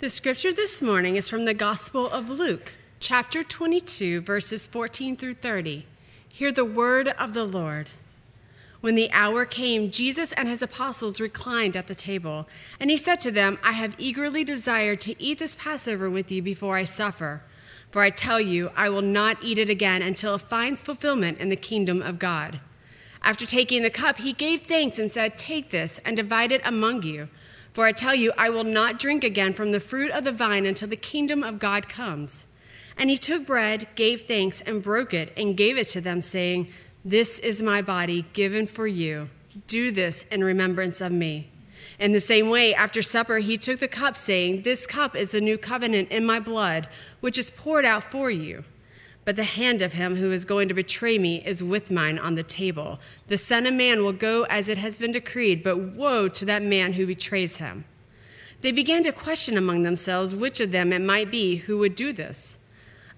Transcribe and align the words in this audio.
The 0.00 0.10
scripture 0.10 0.52
this 0.52 0.80
morning 0.80 1.16
is 1.16 1.28
from 1.28 1.44
the 1.44 1.54
Gospel 1.54 2.08
of 2.08 2.30
Luke, 2.30 2.74
chapter 3.00 3.42
22, 3.42 4.20
verses 4.20 4.68
14 4.68 5.16
through 5.16 5.34
30. 5.34 5.86
Hear 6.28 6.52
the 6.52 6.64
word 6.64 7.08
of 7.08 7.32
the 7.32 7.42
Lord. 7.42 7.88
When 8.80 8.94
the 8.94 9.10
hour 9.10 9.44
came, 9.44 9.90
Jesus 9.90 10.30
and 10.34 10.46
his 10.46 10.62
apostles 10.62 11.20
reclined 11.20 11.76
at 11.76 11.88
the 11.88 11.96
table, 11.96 12.46
and 12.78 12.92
he 12.92 12.96
said 12.96 13.18
to 13.18 13.32
them, 13.32 13.58
I 13.64 13.72
have 13.72 13.96
eagerly 13.98 14.44
desired 14.44 15.00
to 15.00 15.20
eat 15.20 15.40
this 15.40 15.56
Passover 15.56 16.08
with 16.08 16.30
you 16.30 16.42
before 16.42 16.76
I 16.76 16.84
suffer. 16.84 17.42
For 17.90 18.00
I 18.00 18.10
tell 18.10 18.40
you, 18.40 18.70
I 18.76 18.90
will 18.90 19.02
not 19.02 19.42
eat 19.42 19.58
it 19.58 19.68
again 19.68 20.00
until 20.00 20.36
it 20.36 20.42
finds 20.42 20.80
fulfillment 20.80 21.38
in 21.38 21.48
the 21.48 21.56
kingdom 21.56 22.02
of 22.02 22.20
God. 22.20 22.60
After 23.20 23.44
taking 23.44 23.82
the 23.82 23.90
cup, 23.90 24.18
he 24.18 24.32
gave 24.32 24.60
thanks 24.60 25.00
and 25.00 25.10
said, 25.10 25.36
Take 25.36 25.70
this 25.70 25.98
and 26.04 26.16
divide 26.16 26.52
it 26.52 26.62
among 26.64 27.02
you. 27.02 27.28
For 27.78 27.86
I 27.86 27.92
tell 27.92 28.16
you, 28.16 28.32
I 28.36 28.50
will 28.50 28.64
not 28.64 28.98
drink 28.98 29.22
again 29.22 29.52
from 29.52 29.70
the 29.70 29.78
fruit 29.78 30.10
of 30.10 30.24
the 30.24 30.32
vine 30.32 30.66
until 30.66 30.88
the 30.88 30.96
kingdom 30.96 31.44
of 31.44 31.60
God 31.60 31.88
comes. 31.88 32.44
And 32.96 33.08
he 33.08 33.16
took 33.16 33.46
bread, 33.46 33.86
gave 33.94 34.22
thanks, 34.22 34.60
and 34.62 34.82
broke 34.82 35.14
it, 35.14 35.32
and 35.36 35.56
gave 35.56 35.78
it 35.78 35.86
to 35.90 36.00
them, 36.00 36.20
saying, 36.20 36.72
This 37.04 37.38
is 37.38 37.62
my 37.62 37.80
body 37.80 38.24
given 38.32 38.66
for 38.66 38.88
you. 38.88 39.30
Do 39.68 39.92
this 39.92 40.22
in 40.22 40.42
remembrance 40.42 41.00
of 41.00 41.12
me. 41.12 41.52
In 42.00 42.10
the 42.10 42.18
same 42.18 42.50
way, 42.50 42.74
after 42.74 43.00
supper, 43.00 43.38
he 43.38 43.56
took 43.56 43.78
the 43.78 43.86
cup, 43.86 44.16
saying, 44.16 44.62
This 44.62 44.84
cup 44.84 45.14
is 45.14 45.30
the 45.30 45.40
new 45.40 45.56
covenant 45.56 46.10
in 46.10 46.26
my 46.26 46.40
blood, 46.40 46.88
which 47.20 47.38
is 47.38 47.48
poured 47.48 47.84
out 47.84 48.02
for 48.02 48.28
you. 48.28 48.64
But 49.28 49.36
the 49.36 49.44
hand 49.44 49.82
of 49.82 49.92
him 49.92 50.16
who 50.16 50.32
is 50.32 50.46
going 50.46 50.68
to 50.68 50.74
betray 50.74 51.18
me 51.18 51.44
is 51.44 51.62
with 51.62 51.90
mine 51.90 52.18
on 52.18 52.34
the 52.34 52.42
table. 52.42 52.98
The 53.26 53.36
Son 53.36 53.66
of 53.66 53.74
Man 53.74 54.02
will 54.02 54.14
go 54.14 54.44
as 54.44 54.70
it 54.70 54.78
has 54.78 54.96
been 54.96 55.12
decreed, 55.12 55.62
but 55.62 55.76
woe 55.76 56.28
to 56.28 56.46
that 56.46 56.62
man 56.62 56.94
who 56.94 57.06
betrays 57.06 57.58
him. 57.58 57.84
They 58.62 58.72
began 58.72 59.02
to 59.02 59.12
question 59.12 59.58
among 59.58 59.82
themselves 59.82 60.34
which 60.34 60.60
of 60.60 60.70
them 60.70 60.94
it 60.94 61.02
might 61.02 61.30
be 61.30 61.56
who 61.56 61.76
would 61.76 61.94
do 61.94 62.10
this. 62.10 62.56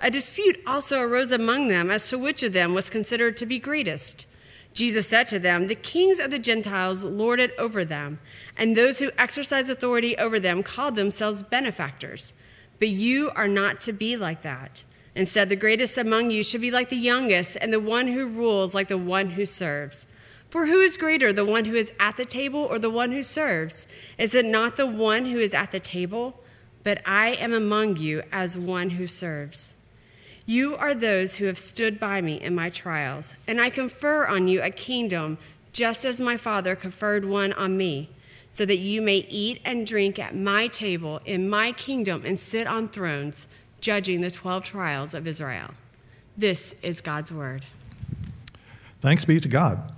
A 0.00 0.10
dispute 0.10 0.61
also 0.67 0.98
arose 0.98 1.30
among 1.30 1.69
them 1.69 1.92
as 1.92 2.08
to 2.08 2.19
which 2.19 2.42
of 2.42 2.55
them 2.55 2.74
was 2.74 2.91
considered 2.91 3.36
to 3.36 3.47
be 3.47 3.61
greatest. 3.61 4.27
Jesus 4.74 5.06
said 5.06 5.28
to 5.28 5.39
them, 5.39 5.69
The 5.69 5.77
kings 5.77 6.19
of 6.19 6.33
the 6.33 6.41
Gentiles 6.41 7.05
lord 7.05 7.39
it 7.39 7.55
over 7.56 7.84
them, 7.84 8.19
and 8.56 8.77
those 8.77 8.98
who 8.98 9.12
exercise 9.17 9.69
authority 9.69 10.17
over 10.17 10.41
them 10.41 10.64
call 10.64 10.91
themselves 10.91 11.45
benefactors. 11.45 12.33
But 12.80 12.89
you 12.89 13.30
are 13.36 13.47
not 13.47 13.78
to 13.83 13.92
be 13.92 14.17
like 14.17 14.42
that. 14.42 14.83
Instead, 15.14 15.48
the 15.48 15.56
greatest 15.56 15.98
among 15.98 16.30
you 16.30 16.42
should 16.44 16.61
be 16.61 16.70
like 16.70 16.89
the 16.89 16.97
youngest, 16.97 17.56
and 17.61 17.72
the 17.72 17.80
one 17.80 18.08
who 18.08 18.27
rules 18.27 18.75
like 18.75 18.89
the 18.89 18.98
one 18.98 19.30
who 19.30 19.44
serves. 19.44 20.06
For 20.48 20.67
who 20.67 20.80
is 20.80 20.97
greater, 20.97 21.33
the 21.33 21.44
one 21.44 21.64
who 21.64 21.75
is 21.75 21.92
at 21.98 22.17
the 22.17 22.25
table 22.25 22.61
or 22.61 22.78
the 22.78 22.91
one 22.91 23.12
who 23.12 23.22
serves? 23.22 23.86
Is 24.19 24.34
it 24.34 24.44
not 24.44 24.77
the 24.77 24.86
one 24.86 25.27
who 25.27 25.39
is 25.39 25.55
at 25.55 25.70
the 25.70 25.80
table? 25.80 26.41
But 26.83 27.00
I 27.06 27.30
am 27.30 27.52
among 27.52 27.97
you 27.97 28.22
as 28.33 28.58
one 28.58 28.91
who 28.91 29.06
serves. 29.06 29.75
You 30.47 30.75
are 30.77 30.94
those 30.94 31.36
who 31.36 31.45
have 31.45 31.58
stood 31.58 32.00
by 32.00 32.20
me 32.20 32.41
in 32.41 32.55
my 32.55 32.70
trials, 32.70 33.34
and 33.47 33.61
I 33.61 33.70
confer 33.70 34.27
on 34.27 34.48
you 34.48 34.62
a 34.62 34.70
kingdom, 34.70 35.39
just 35.72 36.05
as 36.05 36.20
my 36.20 36.36
Father 36.36 36.74
conferred 36.74 37.24
one 37.24 37.52
on 37.52 37.77
me, 37.77 38.11
so 38.48 38.64
that 38.64 38.78
you 38.78 39.00
may 39.00 39.19
eat 39.28 39.61
and 39.64 39.86
drink 39.86 40.19
at 40.19 40.34
my 40.34 40.67
table 40.67 41.20
in 41.24 41.48
my 41.48 41.70
kingdom 41.70 42.24
and 42.24 42.41
sit 42.41 42.67
on 42.67 42.89
thrones 42.89 43.47
judging 43.81 44.20
the 44.20 44.31
12 44.31 44.64
trials 44.64 45.14
of 45.14 45.27
Israel. 45.27 45.70
This 46.36 46.75
is 46.83 47.00
God's 47.00 47.33
word. 47.33 47.64
Thanks 49.00 49.25
be 49.25 49.41
to 49.41 49.48
God. 49.48 49.95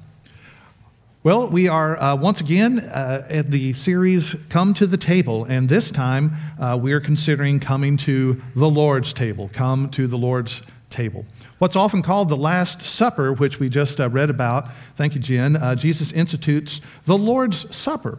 Well, 1.25 1.47
we 1.47 1.69
are 1.69 2.01
uh, 2.01 2.17
once 2.17 2.41
again 2.41 2.81
uh, 2.81 3.27
at 3.29 3.51
the 3.53 3.73
series 3.75 4.35
Come 4.49 4.75
to 4.75 4.89
the 4.89 4.97
Table, 4.97 5.45
and 5.45 5.69
this 5.69 5.91
time 5.91 6.33
uh, 6.59 6.77
we 6.81 6.93
are 6.93 7.01
considering 7.01 7.61
coming 7.61 7.97
to 7.99 8.43
the 8.57 8.69
Lord's 8.69 9.13
table. 9.13 9.49
Come 9.53 9.89
to 9.91 10.09
the 10.09 10.19
Lord's 10.19 10.63
table. 10.91 11.25
What's 11.59 11.77
often 11.77 12.03
called 12.03 12.29
the 12.29 12.37
Last 12.37 12.83
Supper, 12.83 13.33
which 13.33 13.61
we 13.61 13.69
just 13.69 14.01
uh, 14.01 14.11
read 14.11 14.31
about, 14.31 14.73
thank 14.97 15.15
you, 15.15 15.21
Jen, 15.21 15.55
uh, 15.55 15.77
Jesus 15.77 16.11
institutes 16.13 16.81
the 17.07 17.17
Lord's 17.17 17.75
Supper 17.75 18.19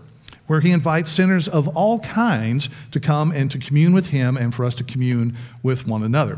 where 0.53 0.61
he 0.61 0.69
invites 0.69 1.09
sinners 1.09 1.47
of 1.47 1.67
all 1.69 1.99
kinds 2.01 2.69
to 2.91 2.99
come 2.99 3.31
and 3.31 3.49
to 3.49 3.57
commune 3.57 3.91
with 3.91 4.09
him 4.09 4.37
and 4.37 4.53
for 4.53 4.65
us 4.65 4.75
to 4.75 4.83
commune 4.83 5.35
with 5.63 5.87
one 5.87 6.03
another. 6.03 6.37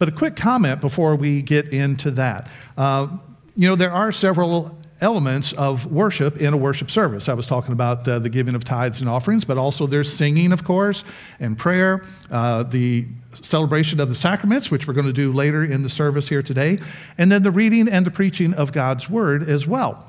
But 0.00 0.08
a 0.08 0.10
quick 0.10 0.34
comment 0.34 0.80
before 0.80 1.14
we 1.14 1.42
get 1.42 1.68
into 1.68 2.10
that. 2.10 2.50
Uh, 2.76 3.06
you 3.54 3.68
know, 3.68 3.76
there 3.76 3.92
are 3.92 4.10
several 4.10 4.76
elements 5.00 5.52
of 5.52 5.86
worship 5.86 6.38
in 6.38 6.52
a 6.52 6.56
worship 6.56 6.90
service. 6.90 7.28
I 7.28 7.34
was 7.34 7.46
talking 7.46 7.70
about 7.70 8.08
uh, 8.08 8.18
the 8.18 8.28
giving 8.28 8.56
of 8.56 8.64
tithes 8.64 8.98
and 8.98 9.08
offerings, 9.08 9.44
but 9.44 9.58
also 9.58 9.86
there's 9.86 10.12
singing, 10.12 10.52
of 10.52 10.64
course, 10.64 11.04
and 11.38 11.56
prayer, 11.56 12.04
uh, 12.32 12.64
the 12.64 13.06
celebration 13.42 14.00
of 14.00 14.08
the 14.08 14.16
sacraments, 14.16 14.72
which 14.72 14.88
we're 14.88 14.94
going 14.94 15.06
to 15.06 15.12
do 15.12 15.32
later 15.32 15.62
in 15.62 15.84
the 15.84 15.88
service 15.88 16.28
here 16.28 16.42
today, 16.42 16.80
and 17.16 17.30
then 17.30 17.44
the 17.44 17.52
reading 17.52 17.88
and 17.88 18.04
the 18.04 18.10
preaching 18.10 18.54
of 18.54 18.72
God's 18.72 19.08
word 19.08 19.48
as 19.48 19.68
well. 19.68 20.04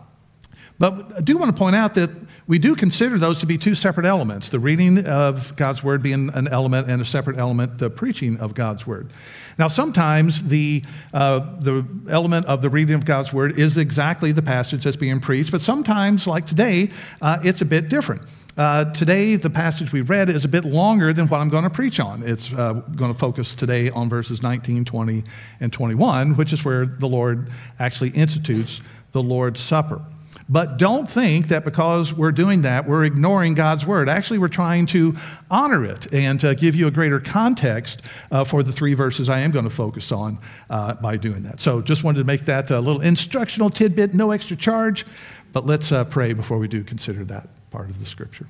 But 0.79 1.17
I 1.17 1.21
do 1.21 1.37
want 1.37 1.55
to 1.55 1.57
point 1.57 1.75
out 1.75 1.93
that 1.93 2.09
we 2.47 2.59
do 2.59 2.75
consider 2.75 3.17
those 3.17 3.39
to 3.39 3.45
be 3.45 3.57
two 3.57 3.75
separate 3.75 4.05
elements 4.05 4.49
the 4.49 4.59
reading 4.59 5.05
of 5.05 5.55
God's 5.55 5.83
word 5.83 6.03
being 6.03 6.29
an 6.33 6.47
element, 6.47 6.89
and 6.89 7.01
a 7.01 7.05
separate 7.05 7.37
element, 7.37 7.77
the 7.77 7.89
preaching 7.89 8.37
of 8.37 8.53
God's 8.53 8.85
word. 8.85 9.11
Now, 9.57 9.67
sometimes 9.67 10.43
the, 10.43 10.83
uh, 11.13 11.39
the 11.59 11.85
element 12.09 12.45
of 12.47 12.61
the 12.61 12.69
reading 12.69 12.95
of 12.95 13.05
God's 13.05 13.31
word 13.31 13.57
is 13.57 13.77
exactly 13.77 14.31
the 14.31 14.41
passage 14.41 14.83
that's 14.83 14.97
being 14.97 15.19
preached, 15.19 15.51
but 15.51 15.61
sometimes, 15.61 16.27
like 16.27 16.45
today, 16.45 16.89
uh, 17.21 17.39
it's 17.43 17.61
a 17.61 17.65
bit 17.65 17.89
different. 17.89 18.23
Uh, 18.55 18.85
today, 18.93 19.35
the 19.35 19.49
passage 19.49 19.91
we 19.91 20.01
read 20.01 20.29
is 20.29 20.45
a 20.45 20.47
bit 20.47 20.63
longer 20.63 21.11
than 21.11 21.27
what 21.27 21.39
I'm 21.39 21.49
going 21.49 21.63
to 21.63 21.71
preach 21.71 21.99
on. 21.99 22.21
It's 22.21 22.53
uh, 22.53 22.73
going 22.73 23.11
to 23.11 23.17
focus 23.17 23.55
today 23.55 23.89
on 23.89 24.09
verses 24.09 24.43
19, 24.43 24.85
20, 24.85 25.23
and 25.59 25.73
21, 25.73 26.35
which 26.35 26.53
is 26.53 26.63
where 26.63 26.85
the 26.85 27.07
Lord 27.07 27.49
actually 27.79 28.11
institutes 28.11 28.81
the 29.11 29.23
Lord's 29.23 29.59
Supper. 29.59 30.03
But 30.49 30.77
don't 30.77 31.09
think 31.09 31.47
that 31.47 31.63
because 31.63 32.13
we're 32.13 32.31
doing 32.31 32.61
that, 32.61 32.87
we're 32.87 33.05
ignoring 33.05 33.53
God's 33.53 33.85
word. 33.85 34.09
Actually, 34.09 34.39
we're 34.39 34.49
trying 34.49 34.85
to 34.87 35.15
honor 35.49 35.85
it 35.85 36.13
and 36.13 36.39
to 36.41 36.53
give 36.55 36.75
you 36.75 36.87
a 36.87 36.91
greater 36.91 37.19
context 37.19 38.01
uh, 38.31 38.43
for 38.43 38.61
the 38.63 38.71
three 38.71 38.93
verses 38.93 39.29
I 39.29 39.39
am 39.39 39.51
going 39.51 39.63
to 39.65 39.71
focus 39.71 40.11
on 40.11 40.39
uh, 40.69 40.95
by 40.95 41.17
doing 41.17 41.43
that. 41.43 41.59
So 41.59 41.81
just 41.81 42.03
wanted 42.03 42.19
to 42.19 42.25
make 42.25 42.41
that 42.41 42.71
a 42.71 42.79
little 42.79 43.01
instructional 43.01 43.69
tidbit, 43.69 44.13
no 44.13 44.31
extra 44.31 44.57
charge. 44.57 45.05
But 45.53 45.65
let's 45.65 45.91
uh, 45.91 46.03
pray 46.05 46.33
before 46.33 46.57
we 46.57 46.67
do 46.67 46.83
consider 46.83 47.23
that 47.25 47.47
part 47.69 47.89
of 47.89 47.99
the 47.99 48.05
scripture. 48.05 48.47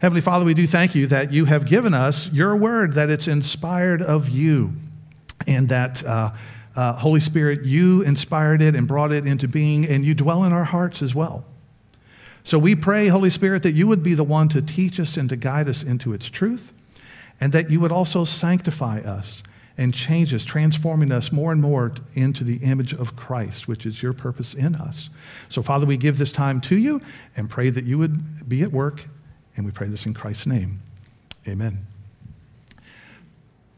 Heavenly 0.00 0.22
Father, 0.22 0.44
we 0.44 0.54
do 0.54 0.66
thank 0.66 0.94
you 0.96 1.06
that 1.06 1.32
you 1.32 1.44
have 1.44 1.64
given 1.64 1.94
us 1.94 2.32
your 2.32 2.56
word, 2.56 2.94
that 2.94 3.08
it's 3.08 3.28
inspired 3.28 4.02
of 4.02 4.28
you, 4.28 4.72
and 5.46 5.68
that 5.68 6.02
uh, 6.76 6.94
Holy 6.94 7.20
Spirit, 7.20 7.64
you 7.64 8.02
inspired 8.02 8.62
it 8.62 8.74
and 8.74 8.88
brought 8.88 9.12
it 9.12 9.26
into 9.26 9.48
being, 9.48 9.86
and 9.86 10.04
you 10.04 10.14
dwell 10.14 10.44
in 10.44 10.52
our 10.52 10.64
hearts 10.64 11.02
as 11.02 11.14
well. 11.14 11.44
So 12.44 12.58
we 12.58 12.74
pray, 12.74 13.08
Holy 13.08 13.30
Spirit, 13.30 13.62
that 13.62 13.72
you 13.72 13.86
would 13.86 14.02
be 14.02 14.14
the 14.14 14.24
one 14.24 14.48
to 14.48 14.62
teach 14.62 14.98
us 14.98 15.16
and 15.16 15.28
to 15.28 15.36
guide 15.36 15.68
us 15.68 15.82
into 15.82 16.12
its 16.12 16.28
truth, 16.28 16.72
and 17.40 17.52
that 17.52 17.70
you 17.70 17.80
would 17.80 17.92
also 17.92 18.24
sanctify 18.24 19.00
us 19.00 19.42
and 19.78 19.94
change 19.94 20.34
us, 20.34 20.44
transforming 20.44 21.10
us 21.12 21.32
more 21.32 21.52
and 21.52 21.60
more 21.60 21.92
into 22.14 22.44
the 22.44 22.56
image 22.58 22.92
of 22.92 23.16
Christ, 23.16 23.68
which 23.68 23.86
is 23.86 24.02
your 24.02 24.12
purpose 24.12 24.54
in 24.54 24.74
us. 24.74 25.08
So, 25.48 25.62
Father, 25.62 25.86
we 25.86 25.96
give 25.96 26.18
this 26.18 26.32
time 26.32 26.60
to 26.62 26.76
you 26.76 27.00
and 27.36 27.48
pray 27.48 27.70
that 27.70 27.84
you 27.84 27.98
would 27.98 28.48
be 28.48 28.62
at 28.62 28.72
work, 28.72 29.04
and 29.56 29.64
we 29.64 29.72
pray 29.72 29.88
this 29.88 30.04
in 30.04 30.14
Christ's 30.14 30.46
name. 30.46 30.80
Amen. 31.48 31.86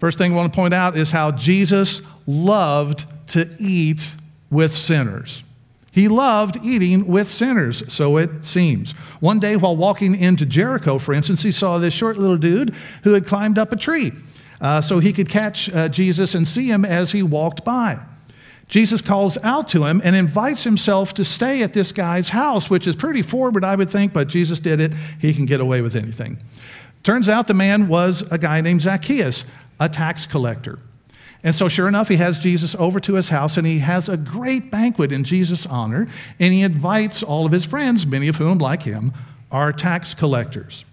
First 0.05 0.19
thing 0.19 0.35
I 0.35 0.37
want 0.37 0.53
to 0.53 0.55
point 0.55 0.75
out 0.75 0.99
is 0.99 1.11
how 1.11 1.31
Jesus 1.31 2.03
loved 2.27 3.07
to 3.29 3.49
eat 3.59 4.15
with 4.51 4.75
sinners. 4.75 5.43
He 5.93 6.09
loved 6.09 6.59
eating 6.63 7.07
with 7.07 7.27
sinners, 7.27 7.83
so 7.91 8.19
it 8.19 8.45
seems. 8.45 8.93
One 9.21 9.39
day, 9.39 9.57
while 9.57 9.79
walking 9.79 10.15
into 10.15 10.45
Jericho, 10.45 10.99
for 10.99 11.15
instance, 11.15 11.43
he 11.43 11.53
saw 11.53 11.79
this 11.79 11.95
short 11.95 12.19
little 12.19 12.37
dude 12.37 12.75
who 13.03 13.15
had 13.15 13.25
climbed 13.25 13.59
up 13.59 13.73
a 13.73 13.77
tree 13.77 14.13
uh, 14.61 14.83
so 14.83 14.99
he 14.99 15.11
could 15.11 15.31
catch 15.31 15.75
uh, 15.75 15.89
Jesus 15.89 16.35
and 16.35 16.47
see 16.47 16.69
him 16.69 16.85
as 16.85 17.11
he 17.11 17.23
walked 17.23 17.65
by. 17.65 17.99
Jesus 18.69 19.01
calls 19.01 19.39
out 19.39 19.69
to 19.71 19.87
him 19.87 20.03
and 20.05 20.15
invites 20.15 20.65
himself 20.65 21.15
to 21.15 21.25
stay 21.25 21.63
at 21.63 21.73
this 21.73 21.93
guy's 21.93 22.29
house, 22.29 22.69
which 22.69 22.87
is 22.87 22.95
pretty 22.95 23.23
forward, 23.23 23.65
I 23.65 23.75
would 23.75 23.89
think, 23.89 24.13
but 24.13 24.29
Jesus 24.29 24.61
did 24.61 24.81
it. 24.81 24.93
He 25.19 25.33
can 25.33 25.47
get 25.47 25.61
away 25.61 25.81
with 25.81 25.97
anything. 25.97 26.37
Turns 27.05 27.29
out 27.29 27.47
the 27.47 27.55
man 27.55 27.89
was 27.89 28.23
a 28.33 28.39
guy 28.39 28.63
named 28.63 28.81
Zacchaeus, 28.81 29.45
a 29.81 29.89
tax 29.89 30.27
collector. 30.27 30.79
And 31.43 31.55
so, 31.55 31.69
sure 31.69 31.89
enough, 31.89 32.09
he 32.09 32.17
has 32.17 32.39
Jesus 32.39 32.75
over 32.77 32.99
to 33.01 33.15
his 33.15 33.29
house 33.29 33.59
and 33.59 33.67
he 33.67 33.79
has 33.81 34.09
a 34.09 34.17
great 34.17 34.71
banquet 34.71 35.13
in 35.13 35.25
Jesus' 35.25 35.67
honor. 35.67 36.09
And 36.41 36.55
he 36.55 36.63
invites 36.63 37.23
all 37.23 37.45
of 37.45 37.53
his 37.53 37.67
friends, 37.67 38.07
many 38.07 38.29
of 38.29 38.37
whom, 38.37 38.59
like 38.59 38.83
him, 38.83 39.13
are 39.51 39.71
tax 39.71 40.15
collectors. 40.15 40.87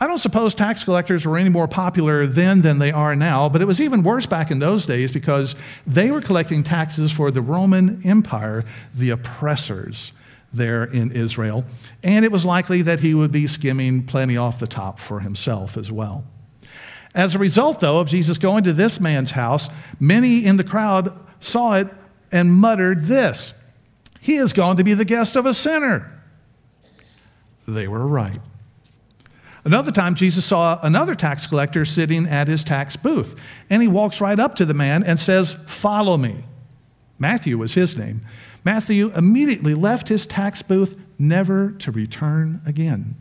I 0.00 0.06
don't 0.06 0.18
suppose 0.18 0.54
tax 0.54 0.84
collectors 0.84 1.26
were 1.26 1.36
any 1.36 1.50
more 1.50 1.68
popular 1.68 2.26
then 2.26 2.62
than 2.62 2.78
they 2.78 2.92
are 2.92 3.16
now, 3.16 3.48
but 3.48 3.60
it 3.60 3.66
was 3.66 3.80
even 3.80 4.04
worse 4.04 4.26
back 4.26 4.50
in 4.50 4.60
those 4.60 4.86
days 4.86 5.10
because 5.12 5.56
they 5.86 6.10
were 6.10 6.20
collecting 6.20 6.62
taxes 6.62 7.12
for 7.12 7.30
the 7.30 7.42
Roman 7.42 8.00
Empire, 8.06 8.64
the 8.94 9.10
oppressors. 9.10 10.12
there 10.52 10.84
in 10.84 11.12
Israel. 11.12 11.64
And 12.02 12.24
it 12.24 12.32
was 12.32 12.44
likely 12.44 12.80
that 12.82 13.00
he 13.00 13.12
would 13.12 13.30
be 13.30 13.46
skimming 13.46 14.06
plenty 14.06 14.38
off 14.38 14.60
the 14.60 14.66
top 14.66 14.98
for 14.98 15.20
himself 15.20 15.76
as 15.76 15.92
well. 15.92 16.24
As 17.14 17.34
a 17.34 17.38
result, 17.38 17.80
though, 17.80 17.98
of 18.00 18.08
Jesus 18.08 18.38
going 18.38 18.64
to 18.64 18.72
this 18.72 19.00
man's 19.00 19.30
house, 19.30 19.68
many 19.98 20.44
in 20.44 20.56
the 20.56 20.64
crowd 20.64 21.16
saw 21.40 21.74
it 21.74 21.88
and 22.30 22.52
muttered 22.52 23.04
this 23.04 23.52
He 24.20 24.36
is 24.36 24.52
going 24.52 24.76
to 24.76 24.84
be 24.84 24.94
the 24.94 25.04
guest 25.04 25.36
of 25.36 25.46
a 25.46 25.54
sinner. 25.54 26.12
They 27.66 27.88
were 27.88 28.06
right. 28.06 28.40
Another 29.64 29.92
time, 29.92 30.14
Jesus 30.14 30.46
saw 30.46 30.78
another 30.82 31.14
tax 31.14 31.46
collector 31.46 31.84
sitting 31.84 32.26
at 32.26 32.48
his 32.48 32.64
tax 32.64 32.96
booth, 32.96 33.38
and 33.68 33.82
he 33.82 33.88
walks 33.88 34.20
right 34.20 34.38
up 34.38 34.54
to 34.54 34.64
the 34.64 34.74
man 34.74 35.04
and 35.04 35.18
says, 35.18 35.54
Follow 35.66 36.16
me. 36.16 36.44
Matthew 37.18 37.58
was 37.58 37.74
his 37.74 37.96
name. 37.96 38.22
Matthew 38.64 39.10
immediately 39.14 39.74
left 39.74 40.08
his 40.08 40.26
tax 40.26 40.62
booth, 40.62 40.96
never 41.18 41.72
to 41.72 41.90
return 41.90 42.62
again. 42.64 43.16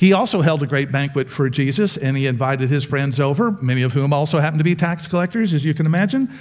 He 0.00 0.14
also 0.14 0.40
held 0.40 0.62
a 0.62 0.66
great 0.66 0.90
banquet 0.90 1.28
for 1.30 1.50
Jesus, 1.50 1.98
and 1.98 2.16
he 2.16 2.26
invited 2.26 2.70
his 2.70 2.84
friends 2.84 3.20
over, 3.20 3.50
many 3.60 3.82
of 3.82 3.92
whom 3.92 4.14
also 4.14 4.38
happened 4.38 4.60
to 4.60 4.64
be 4.64 4.74
tax 4.74 5.06
collectors, 5.06 5.52
as 5.52 5.62
you 5.62 5.74
can 5.74 5.84
imagine. 5.84 6.32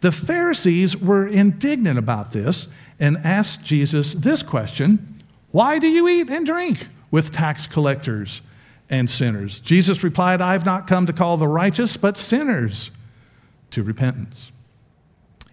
The 0.00 0.10
Pharisees 0.10 0.96
were 0.96 1.26
indignant 1.26 1.98
about 1.98 2.32
this 2.32 2.68
and 2.98 3.18
asked 3.18 3.62
Jesus 3.62 4.14
this 4.14 4.42
question 4.42 5.14
Why 5.50 5.78
do 5.78 5.88
you 5.88 6.08
eat 6.08 6.30
and 6.30 6.46
drink 6.46 6.88
with 7.10 7.32
tax 7.32 7.66
collectors 7.66 8.40
and 8.88 9.10
sinners? 9.10 9.60
Jesus 9.60 10.02
replied, 10.02 10.40
I 10.40 10.54
have 10.54 10.64
not 10.64 10.86
come 10.86 11.04
to 11.04 11.12
call 11.12 11.36
the 11.36 11.46
righteous, 11.46 11.98
but 11.98 12.16
sinners 12.16 12.90
to 13.72 13.82
repentance. 13.82 14.52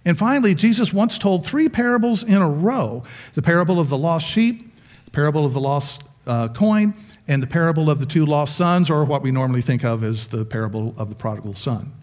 And 0.06 0.18
finally, 0.18 0.56
Jesus 0.56 0.94
once 0.94 1.18
told 1.18 1.46
three 1.46 1.68
parables 1.68 2.24
in 2.24 2.38
a 2.38 2.50
row 2.50 3.04
the 3.34 3.42
parable 3.42 3.82
of 3.82 3.90
the 3.90 3.98
lost 3.98 4.28
sheep, 4.28 4.74
the 5.04 5.12
parable 5.12 5.46
of 5.46 5.54
the 5.54 5.60
lost 5.60 6.04
uh, 6.26 6.48
coin, 6.48 6.94
and 7.30 7.42
the 7.42 7.48
parable 7.48 7.90
of 7.90 8.00
the 8.00 8.06
two 8.06 8.26
lost 8.26 8.58
sons, 8.58 8.90
or 8.90 9.06
what 9.06 9.22
we 9.22 9.32
normally 9.32 9.62
think 9.62 9.86
of 9.86 10.04
as 10.04 10.28
the 10.28 10.44
parable 10.44 10.94
of 10.98 11.10
the 11.10 11.16
prodigal 11.16 11.54
son. 11.54 11.94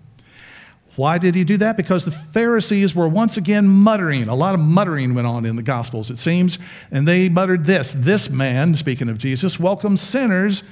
Why 0.95 1.19
did 1.19 1.35
he 1.35 1.45
do 1.45 1.59
that? 1.59 1.77
Because 1.77 2.05
the 2.05 2.11
Pharisees 2.11 2.95
were 2.95 3.09
once 3.09 3.37
again 3.37 3.69
muttering. 3.69 4.29
A 4.29 4.35
lot 4.35 4.55
of 4.55 4.61
muttering 4.61 5.15
went 5.15 5.27
on 5.27 5.45
in 5.45 5.57
the 5.57 5.63
Gospels, 5.63 6.11
it 6.11 6.17
seems. 6.17 6.59
And 6.91 7.07
they 7.07 7.29
muttered 7.29 7.65
this 7.67 7.95
This 7.99 8.31
man, 8.31 8.75
speaking 8.75 9.09
of 9.09 9.19
Jesus, 9.19 9.61
welcomes 9.61 10.01
sinners 10.01 10.63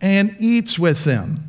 and 0.00 0.34
eats 0.38 0.78
with 0.78 1.04
them. 1.04 1.42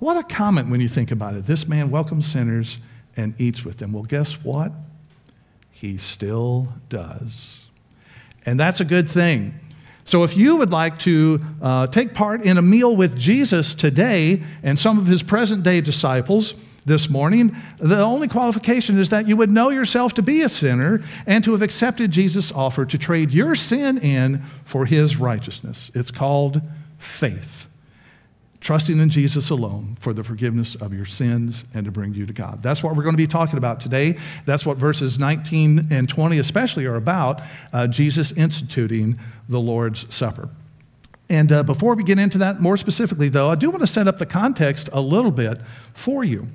What 0.00 0.16
a 0.16 0.24
comment 0.24 0.68
when 0.68 0.80
you 0.80 0.88
think 0.88 1.12
about 1.12 1.34
it. 1.34 1.46
This 1.46 1.68
man 1.68 1.92
welcomes 1.92 2.26
sinners 2.26 2.78
and 3.16 3.40
eats 3.40 3.64
with 3.64 3.78
them. 3.78 3.92
Well, 3.92 4.02
guess 4.02 4.32
what? 4.44 4.72
He 5.70 5.96
still 5.96 6.74
does. 6.88 7.60
And 8.44 8.58
that's 8.58 8.80
a 8.80 8.84
good 8.84 9.08
thing. 9.08 9.54
So, 10.04 10.24
if 10.24 10.36
you 10.36 10.56
would 10.56 10.70
like 10.70 10.98
to 11.00 11.40
uh, 11.60 11.86
take 11.86 12.12
part 12.12 12.44
in 12.44 12.58
a 12.58 12.62
meal 12.62 12.96
with 12.96 13.16
Jesus 13.16 13.74
today 13.74 14.42
and 14.62 14.78
some 14.78 14.98
of 14.98 15.06
his 15.06 15.22
present 15.22 15.62
day 15.62 15.80
disciples 15.80 16.54
this 16.84 17.08
morning, 17.08 17.54
the 17.78 18.00
only 18.00 18.26
qualification 18.26 18.98
is 18.98 19.10
that 19.10 19.28
you 19.28 19.36
would 19.36 19.50
know 19.50 19.70
yourself 19.70 20.14
to 20.14 20.22
be 20.22 20.42
a 20.42 20.48
sinner 20.48 21.02
and 21.26 21.44
to 21.44 21.52
have 21.52 21.62
accepted 21.62 22.10
Jesus' 22.10 22.50
offer 22.50 22.84
to 22.84 22.98
trade 22.98 23.30
your 23.30 23.54
sin 23.54 23.98
in 23.98 24.42
for 24.64 24.84
his 24.84 25.16
righteousness. 25.16 25.90
It's 25.94 26.10
called 26.10 26.60
faith 26.98 27.61
trusting 28.62 29.00
in 29.00 29.10
Jesus 29.10 29.50
alone 29.50 29.96
for 30.00 30.14
the 30.14 30.22
forgiveness 30.22 30.76
of 30.76 30.94
your 30.94 31.04
sins 31.04 31.64
and 31.74 31.84
to 31.84 31.90
bring 31.90 32.14
you 32.14 32.24
to 32.24 32.32
God. 32.32 32.62
That's 32.62 32.82
what 32.82 32.96
we're 32.96 33.02
going 33.02 33.14
to 33.14 33.18
be 33.18 33.26
talking 33.26 33.58
about 33.58 33.80
today. 33.80 34.16
That's 34.46 34.64
what 34.64 34.78
verses 34.78 35.18
19 35.18 35.88
and 35.90 36.08
20 36.08 36.38
especially 36.38 36.86
are 36.86 36.94
about 36.94 37.42
uh, 37.72 37.88
Jesus 37.88 38.32
instituting 38.32 39.18
the 39.48 39.58
Lord's 39.58 40.12
Supper. 40.14 40.48
And 41.28 41.50
uh, 41.50 41.62
before 41.62 41.94
we 41.94 42.04
get 42.04 42.18
into 42.18 42.38
that 42.38 42.60
more 42.60 42.76
specifically, 42.76 43.28
though, 43.28 43.50
I 43.50 43.56
do 43.56 43.70
want 43.70 43.80
to 43.80 43.86
set 43.86 44.06
up 44.06 44.18
the 44.18 44.26
context 44.26 44.88
a 44.92 45.00
little 45.00 45.30
bit 45.30 45.58
for 45.92 46.22
you. 46.22 46.46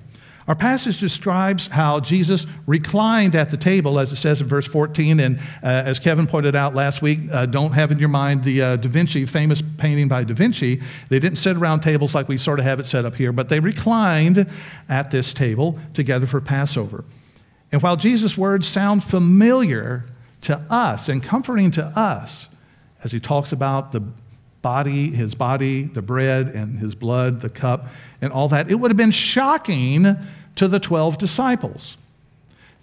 Our 0.47 0.55
passage 0.55 1.01
describes 1.01 1.67
how 1.67 1.99
Jesus 1.99 2.45
reclined 2.67 3.35
at 3.35 3.51
the 3.51 3.57
table, 3.57 3.99
as 3.99 4.13
it 4.13 4.15
says 4.15 4.39
in 4.39 4.47
verse 4.47 4.65
14. 4.65 5.19
And 5.19 5.39
uh, 5.39 5.41
as 5.63 5.99
Kevin 5.99 6.25
pointed 6.25 6.55
out 6.55 6.73
last 6.73 7.01
week, 7.01 7.19
uh, 7.31 7.47
don't 7.47 7.73
have 7.73 7.91
in 7.91 7.99
your 7.99 8.07
mind 8.07 8.45
the 8.45 8.61
uh, 8.61 8.75
Da 8.77 8.87
Vinci, 8.87 9.25
famous 9.25 9.61
painting 9.77 10.07
by 10.07 10.23
Da 10.23 10.33
Vinci. 10.33 10.81
They 11.09 11.19
didn't 11.19 11.37
sit 11.37 11.57
around 11.57 11.81
tables 11.81 12.15
like 12.15 12.29
we 12.29 12.37
sort 12.37 12.59
of 12.59 12.65
have 12.65 12.79
it 12.79 12.85
set 12.85 13.03
up 13.03 13.15
here, 13.15 13.33
but 13.33 13.49
they 13.49 13.59
reclined 13.59 14.49
at 14.87 15.11
this 15.11 15.33
table 15.33 15.79
together 15.93 16.25
for 16.25 16.39
Passover. 16.39 17.03
And 17.73 17.81
while 17.81 17.97
Jesus' 17.97 18.37
words 18.37 18.67
sound 18.69 19.03
familiar 19.03 20.05
to 20.41 20.57
us 20.69 21.09
and 21.09 21.21
comforting 21.21 21.71
to 21.71 21.83
us, 21.83 22.47
as 23.03 23.11
he 23.11 23.19
talks 23.19 23.51
about 23.51 23.91
the 23.91 24.01
body, 24.61 25.09
his 25.09 25.35
body, 25.35 25.83
the 25.83 26.01
bread, 26.01 26.47
and 26.47 26.79
his 26.79 26.95
blood, 26.95 27.41
the 27.41 27.49
cup, 27.49 27.87
and 28.21 28.31
all 28.31 28.47
that, 28.49 28.71
it 28.71 28.75
would 28.75 28.91
have 28.91 28.97
been 28.97 29.11
shocking 29.11 30.15
to 30.57 30.67
the 30.67 30.79
12 30.79 31.17
disciples. 31.17 31.97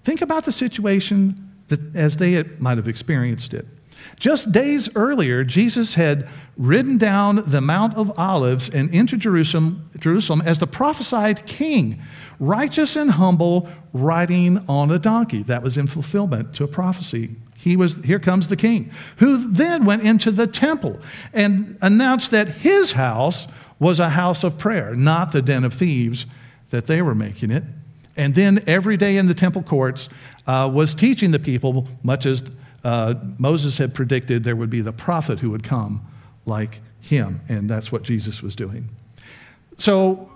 Think 0.02 0.22
about 0.22 0.44
the 0.44 0.52
situation 0.52 1.50
that, 1.68 1.94
as 1.94 2.16
they 2.16 2.42
might 2.58 2.78
have 2.78 2.88
experienced 2.88 3.54
it. 3.54 3.66
Just 4.18 4.52
days 4.52 4.88
earlier, 4.94 5.44
Jesus 5.44 5.94
had 5.94 6.28
ridden 6.56 6.98
down 6.98 7.42
the 7.46 7.60
Mount 7.60 7.96
of 7.96 8.16
Olives 8.18 8.68
and 8.68 8.94
into 8.94 9.16
Jerusalem, 9.16 9.88
Jerusalem 9.98 10.42
as 10.42 10.58
the 10.58 10.66
prophesied 10.66 11.46
king, 11.46 12.00
righteous 12.38 12.96
and 12.96 13.10
humble, 13.10 13.68
riding 13.92 14.64
on 14.68 14.90
a 14.90 14.98
donkey. 14.98 15.42
That 15.42 15.62
was 15.62 15.76
in 15.76 15.86
fulfillment 15.86 16.54
to 16.54 16.64
a 16.64 16.68
prophecy. 16.68 17.30
He 17.56 17.76
was, 17.76 17.96
here 18.04 18.18
comes 18.18 18.48
the 18.48 18.56
king, 18.56 18.90
who 19.16 19.50
then 19.50 19.84
went 19.84 20.02
into 20.02 20.30
the 20.30 20.46
temple 20.46 21.00
and 21.32 21.78
announced 21.80 22.30
that 22.32 22.48
his 22.48 22.92
house 22.92 23.46
was 23.80 23.98
a 23.98 24.10
house 24.10 24.44
of 24.44 24.58
prayer, 24.58 24.94
not 24.94 25.32
the 25.32 25.42
den 25.42 25.64
of 25.64 25.72
thieves 25.72 26.26
that 26.70 26.86
they 26.86 27.02
were 27.02 27.14
making 27.14 27.50
it. 27.50 27.64
And 28.16 28.34
then 28.34 28.62
every 28.66 28.96
day 28.96 29.16
in 29.16 29.26
the 29.26 29.34
temple 29.34 29.62
courts 29.62 30.08
uh, 30.46 30.70
was 30.72 30.94
teaching 30.94 31.30
the 31.30 31.38
people, 31.38 31.88
much 32.02 32.26
as 32.26 32.44
uh, 32.84 33.14
Moses 33.38 33.78
had 33.78 33.94
predicted 33.94 34.44
there 34.44 34.56
would 34.56 34.70
be 34.70 34.80
the 34.80 34.92
prophet 34.92 35.40
who 35.40 35.50
would 35.50 35.64
come 35.64 36.06
like 36.46 36.80
him. 37.00 37.40
And 37.48 37.68
that's 37.68 37.90
what 37.90 38.02
Jesus 38.02 38.42
was 38.42 38.54
doing. 38.54 38.88
So, 39.78 40.30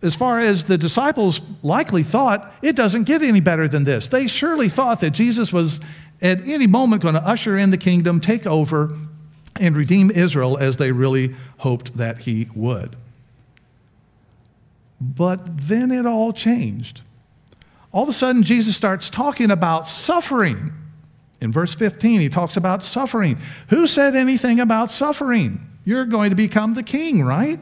as 0.00 0.14
far 0.14 0.38
as 0.38 0.64
the 0.64 0.78
disciples 0.78 1.40
likely 1.62 2.04
thought, 2.04 2.52
it 2.62 2.76
doesn't 2.76 3.04
get 3.04 3.20
any 3.20 3.40
better 3.40 3.66
than 3.66 3.82
this. 3.82 4.08
They 4.08 4.28
surely 4.28 4.68
thought 4.68 5.00
that 5.00 5.10
Jesus 5.10 5.52
was 5.52 5.80
at 6.22 6.46
any 6.46 6.68
moment 6.68 7.02
going 7.02 7.14
to 7.14 7.26
usher 7.26 7.56
in 7.56 7.70
the 7.70 7.76
kingdom, 7.76 8.20
take 8.20 8.46
over, 8.46 8.96
and 9.58 9.76
redeem 9.76 10.12
Israel 10.12 10.56
as 10.56 10.76
they 10.76 10.92
really 10.92 11.34
hoped 11.58 11.96
that 11.96 12.18
he 12.18 12.48
would. 12.54 12.94
But 15.00 15.68
then 15.68 15.90
it 15.90 16.06
all 16.06 16.32
changed. 16.32 17.02
All 17.92 18.02
of 18.02 18.08
a 18.08 18.12
sudden, 18.12 18.42
Jesus 18.42 18.76
starts 18.76 19.10
talking 19.10 19.50
about 19.50 19.86
suffering. 19.86 20.72
In 21.40 21.52
verse 21.52 21.74
15, 21.74 22.20
he 22.20 22.28
talks 22.28 22.56
about 22.56 22.82
suffering. 22.82 23.38
Who 23.68 23.86
said 23.86 24.16
anything 24.16 24.60
about 24.60 24.90
suffering? 24.90 25.60
You're 25.84 26.04
going 26.04 26.30
to 26.30 26.36
become 26.36 26.74
the 26.74 26.82
king, 26.82 27.22
right? 27.22 27.60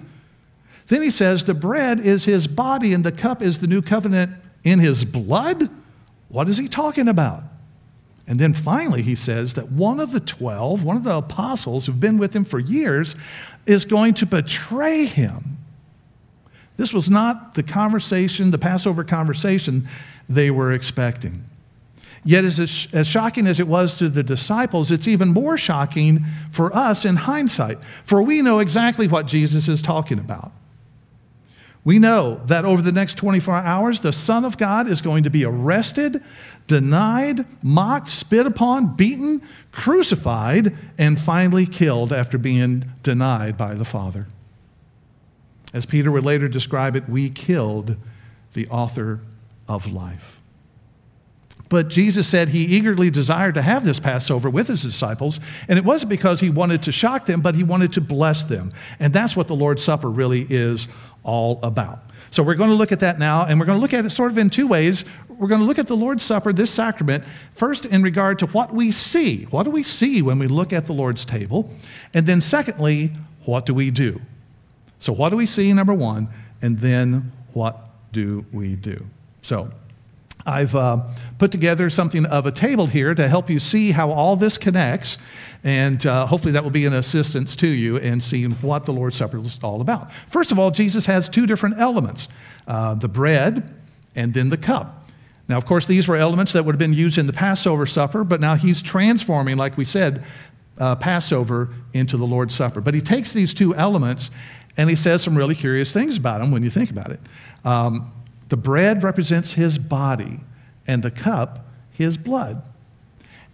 Then 0.87 1.03
he 1.03 1.11
says, 1.11 1.45
The 1.45 1.55
bread 1.55 2.01
is 2.01 2.25
his 2.25 2.47
body 2.47 2.93
and 2.93 3.05
the 3.05 3.13
cup 3.13 3.43
is 3.43 3.59
the 3.59 3.67
new 3.67 3.83
covenant 3.83 4.33
in 4.65 4.79
his 4.79 5.05
blood. 5.05 5.69
What 6.29 6.49
is 6.49 6.57
he 6.57 6.69
talking 6.69 7.09
about? 7.09 7.45
And 8.27 8.39
then 8.41 8.55
finally, 8.55 9.03
he 9.03 9.15
says 9.15 9.55
that 9.55 9.71
one 9.71 10.01
of 10.01 10.11
the 10.11 10.21
12, 10.21 10.83
one 10.83 10.97
of 10.97 11.05
the 11.05 11.15
apostles 11.15 11.87
who've 11.87 12.01
been 12.01 12.19
with 12.19 12.35
him 12.35 12.45
for 12.45 12.59
years, 12.59 13.15
is 13.67 13.85
going 13.85 14.15
to 14.15 14.27
betray 14.27 15.05
him. 15.05 15.59
This 16.77 16.93
was 16.93 17.09
not 17.09 17.55
the 17.55 17.63
conversation, 17.63 18.51
the 18.51 18.59
Passover 18.59 19.05
conversation 19.05 19.89
they 20.29 20.51
were 20.51 20.73
expecting. 20.73 21.45
Yet, 22.25 22.45
as, 22.45 22.89
as 22.93 23.07
shocking 23.07 23.47
as 23.47 23.61
it 23.61 23.69
was 23.69 23.95
to 23.95 24.09
the 24.09 24.23
disciples, 24.23 24.91
it's 24.91 25.07
even 25.07 25.29
more 25.29 25.57
shocking 25.57 26.25
for 26.51 26.75
us 26.75 27.05
in 27.05 27.15
hindsight, 27.15 27.79
for 28.03 28.21
we 28.21 28.43
know 28.43 28.59
exactly 28.59 29.07
what 29.07 29.27
Jesus 29.27 29.69
is 29.69 29.81
talking 29.81 30.19
about. 30.19 30.51
We 31.85 32.01
know 32.01 32.41
that 32.47 32.65
over 32.65 32.83
the 32.83 32.91
next 32.91 33.17
24 33.17 33.55
hours, 33.55 34.01
the 34.01 34.13
Son 34.13 34.45
of 34.45 34.59
God 34.59 34.91
is 34.91 35.01
going 35.01 35.23
to 35.23 35.31
be 35.31 35.45
arrested, 35.45 36.21
denied, 36.67 37.47
mocked, 37.63 38.09
spit 38.09 38.45
upon, 38.45 38.97
beaten, 38.97 39.41
crucified, 39.71 40.77
and 40.99 41.21
finally 41.21 41.65
killed 41.65 42.13
after 42.13 42.39
being 42.39 42.91
denied 43.05 43.57
by 43.57 43.75
the 43.75 43.85
Father. 43.85 44.27
As 45.77 45.85
Peter 45.85 46.11
would 46.11 46.25
later 46.25 46.49
describe 46.49 46.97
it, 46.97 47.07
we 47.07 47.29
killed 47.29 47.97
the 48.55 48.67
author 48.69 49.21
of 49.69 49.87
life. 49.87 50.41
But 51.69 51.89
Jesus 51.89 52.27
said 52.27 52.49
he 52.49 52.65
eagerly 52.65 53.11
desired 53.11 53.57
to 53.57 53.63
have 53.63 53.85
this 53.85 54.01
Passover 54.01 54.49
with 54.49 54.69
his 54.69 54.81
disciples, 54.81 55.39
and 55.69 55.79
it 55.79 55.85
wasn't 55.85 56.09
because 56.09 56.41
he 56.41 56.49
wanted 56.49 56.85
to 56.85 56.93
shock 56.93 57.27
them, 57.27 57.43
but 57.43 57.55
he 57.55 57.63
wanted 57.63 57.93
to 57.93 58.01
bless 58.01 58.45
them. 58.45 58.73
And 59.01 59.13
that's 59.13 59.37
what 59.37 59.49
the 59.49 59.55
Lord's 59.55 59.85
Supper 59.85 60.09
really 60.09 60.47
is 60.49 60.89
all 61.25 61.61
about. 61.63 61.99
So 62.31 62.43
we're 62.43 62.55
going 62.55 62.71
to 62.71 62.77
look 62.77 62.91
at 62.91 63.01
that 63.01 63.19
now, 63.19 63.45
and 63.45 63.61
we're 63.61 63.67
going 63.67 63.77
to 63.77 63.83
look 63.83 63.93
at 63.93 64.03
it 64.03 64.11
sort 64.13 64.33
of 64.33 64.39
in 64.39 64.49
two 64.49 64.67
ways. 64.67 65.05
we're 65.29 65.49
going 65.49 65.61
to 65.61 65.67
look 65.67 65.79
at 65.79 65.89
the 65.89 65.97
Lord's 65.97 66.23
Supper, 66.23 66.55
this 66.55 66.71
sacrament, 66.71 67.23
first 67.53 67.85
in 67.85 68.03
regard 68.03 68.39
to 68.39 68.47
what 68.47 68.73
we 68.73 68.93
see. 68.93 69.43
What 69.51 69.65
do 69.65 69.71
we 69.71 69.83
see 69.83 70.23
when 70.23 70.39
we 70.39 70.47
look 70.47 70.73
at 70.73 70.87
the 70.87 70.95
Lord's 70.95 71.27
table? 71.27 71.71
And 72.15 72.27
then, 72.27 72.41
secondly, 72.41 73.13
what 73.45 73.67
do 73.67 73.75
we 73.75 73.91
do? 73.91 74.23
So, 74.99 75.13
what 75.13 75.31
do 75.31 75.37
we 75.37 75.47
see, 75.47 75.73
number 75.73 75.95
one? 75.95 76.29
And 76.63 76.79
then, 76.79 77.33
what 77.53 77.89
do 78.13 78.45
we 78.53 78.77
do? 78.77 79.07
So, 79.43 79.71
I've 80.47 80.75
uh, 80.77 81.03
put 81.39 81.51
together 81.51 81.91
something 81.91 82.25
of 82.25 82.47
a 82.47 82.53
table 82.53 82.87
here 82.87 83.15
to 83.15 83.29
help 83.29 83.51
you 83.51 83.59
see 83.59 83.91
how 83.91 84.11
all 84.11 84.37
this 84.37 84.57
connects, 84.57 85.19
and 85.65 86.05
uh, 86.07 86.27
hopefully 86.27 86.53
that 86.53 86.63
will 86.63 86.71
be 86.71 86.87
an 86.87 86.93
assistance 86.93 87.57
to 87.57 87.67
you 87.67 87.97
in 87.97 88.21
seeing 88.21 88.53
what 88.53 88.87
the 88.87 88.93
Lord's 88.93 89.17
Supper 89.17 89.39
is 89.39 89.59
all 89.63 89.81
about. 89.81 90.13
First 90.29 90.53
of 90.53 90.59
all, 90.59 90.71
Jesus 90.71 91.05
has 91.07 91.29
two 91.29 91.47
different 91.47 91.79
elements 91.79 92.29
uh, 92.69 92.95
the 92.95 93.09
bread 93.09 93.75
and 94.15 94.33
then 94.33 94.49
the 94.49 94.57
cup. 94.57 95.05
Now, 95.49 95.57
of 95.57 95.67
course, 95.67 95.87
these 95.87 96.09
were 96.09 96.17
elements 96.17 96.53
that 96.53 96.65
would 96.65 96.75
have 96.75 96.79
been 96.79 96.93
used 96.93 97.19
in 97.19 97.27
the 97.27 97.33
Passover 97.33 97.87
supper, 97.87 98.25
but 98.25 98.41
now 98.41 98.55
he's 98.57 98.83
transforming, 98.83 99.57
like 99.57 99.77
we 99.77 99.85
said, 99.85 100.25
uh, 100.79 100.97
Passover 100.97 101.71
into 101.93 102.17
the 102.17 102.27
Lord's 102.27 102.55
Supper. 102.55 102.81
But 102.81 102.95
he 102.95 103.01
takes 103.01 103.33
these 103.33 103.55
two 103.55 103.75
elements 103.75 104.31
and 104.77 104.91
he 104.91 104.97
says 104.97 105.23
some 105.23 105.37
really 105.37 105.55
curious 105.55 105.93
things 105.93 106.17
about 106.17 106.41
them 106.41 106.51
when 106.51 106.63
you 106.63 106.71
think 106.71 106.91
about 106.91 107.11
it. 107.11 107.21
Um, 107.65 108.13
the 108.49 108.57
bread 108.57 109.03
represents 109.03 109.53
his 109.53 109.79
body, 109.79 110.41
and 110.87 111.03
the 111.03 111.11
cup, 111.11 111.67
his 111.91 112.17
blood. 112.17 112.63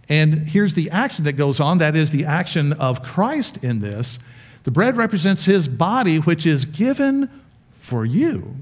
And 0.09 0.33
here's 0.33 0.73
the 0.73 0.91
action 0.91 1.23
that 1.25 1.33
goes 1.33 1.59
on 1.59 1.79
that 1.79 1.95
is 1.95 2.11
the 2.11 2.25
action 2.25 2.73
of 2.73 3.03
Christ 3.03 3.63
in 3.63 3.79
this. 3.79 4.19
The 4.63 4.71
bread 4.71 4.97
represents 4.97 5.45
his 5.45 5.67
body, 5.67 6.17
which 6.17 6.45
is 6.45 6.65
given 6.65 7.29
for 7.73 8.05
you 8.05 8.55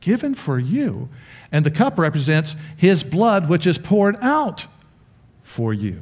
given 0.00 0.34
for 0.34 0.58
you. 0.58 1.08
And 1.50 1.64
the 1.64 1.70
cup 1.70 1.98
represents 1.98 2.56
his 2.76 3.04
blood, 3.04 3.48
which 3.48 3.66
is 3.66 3.78
poured 3.78 4.16
out 4.20 4.66
for 5.42 5.72
you. 5.72 6.00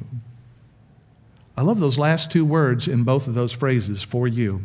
I 1.55 1.61
love 1.61 1.79
those 1.79 1.97
last 1.97 2.31
two 2.31 2.45
words 2.45 2.87
in 2.87 3.03
both 3.03 3.27
of 3.27 3.33
those 3.33 3.51
phrases, 3.51 4.03
for 4.03 4.27
you. 4.27 4.63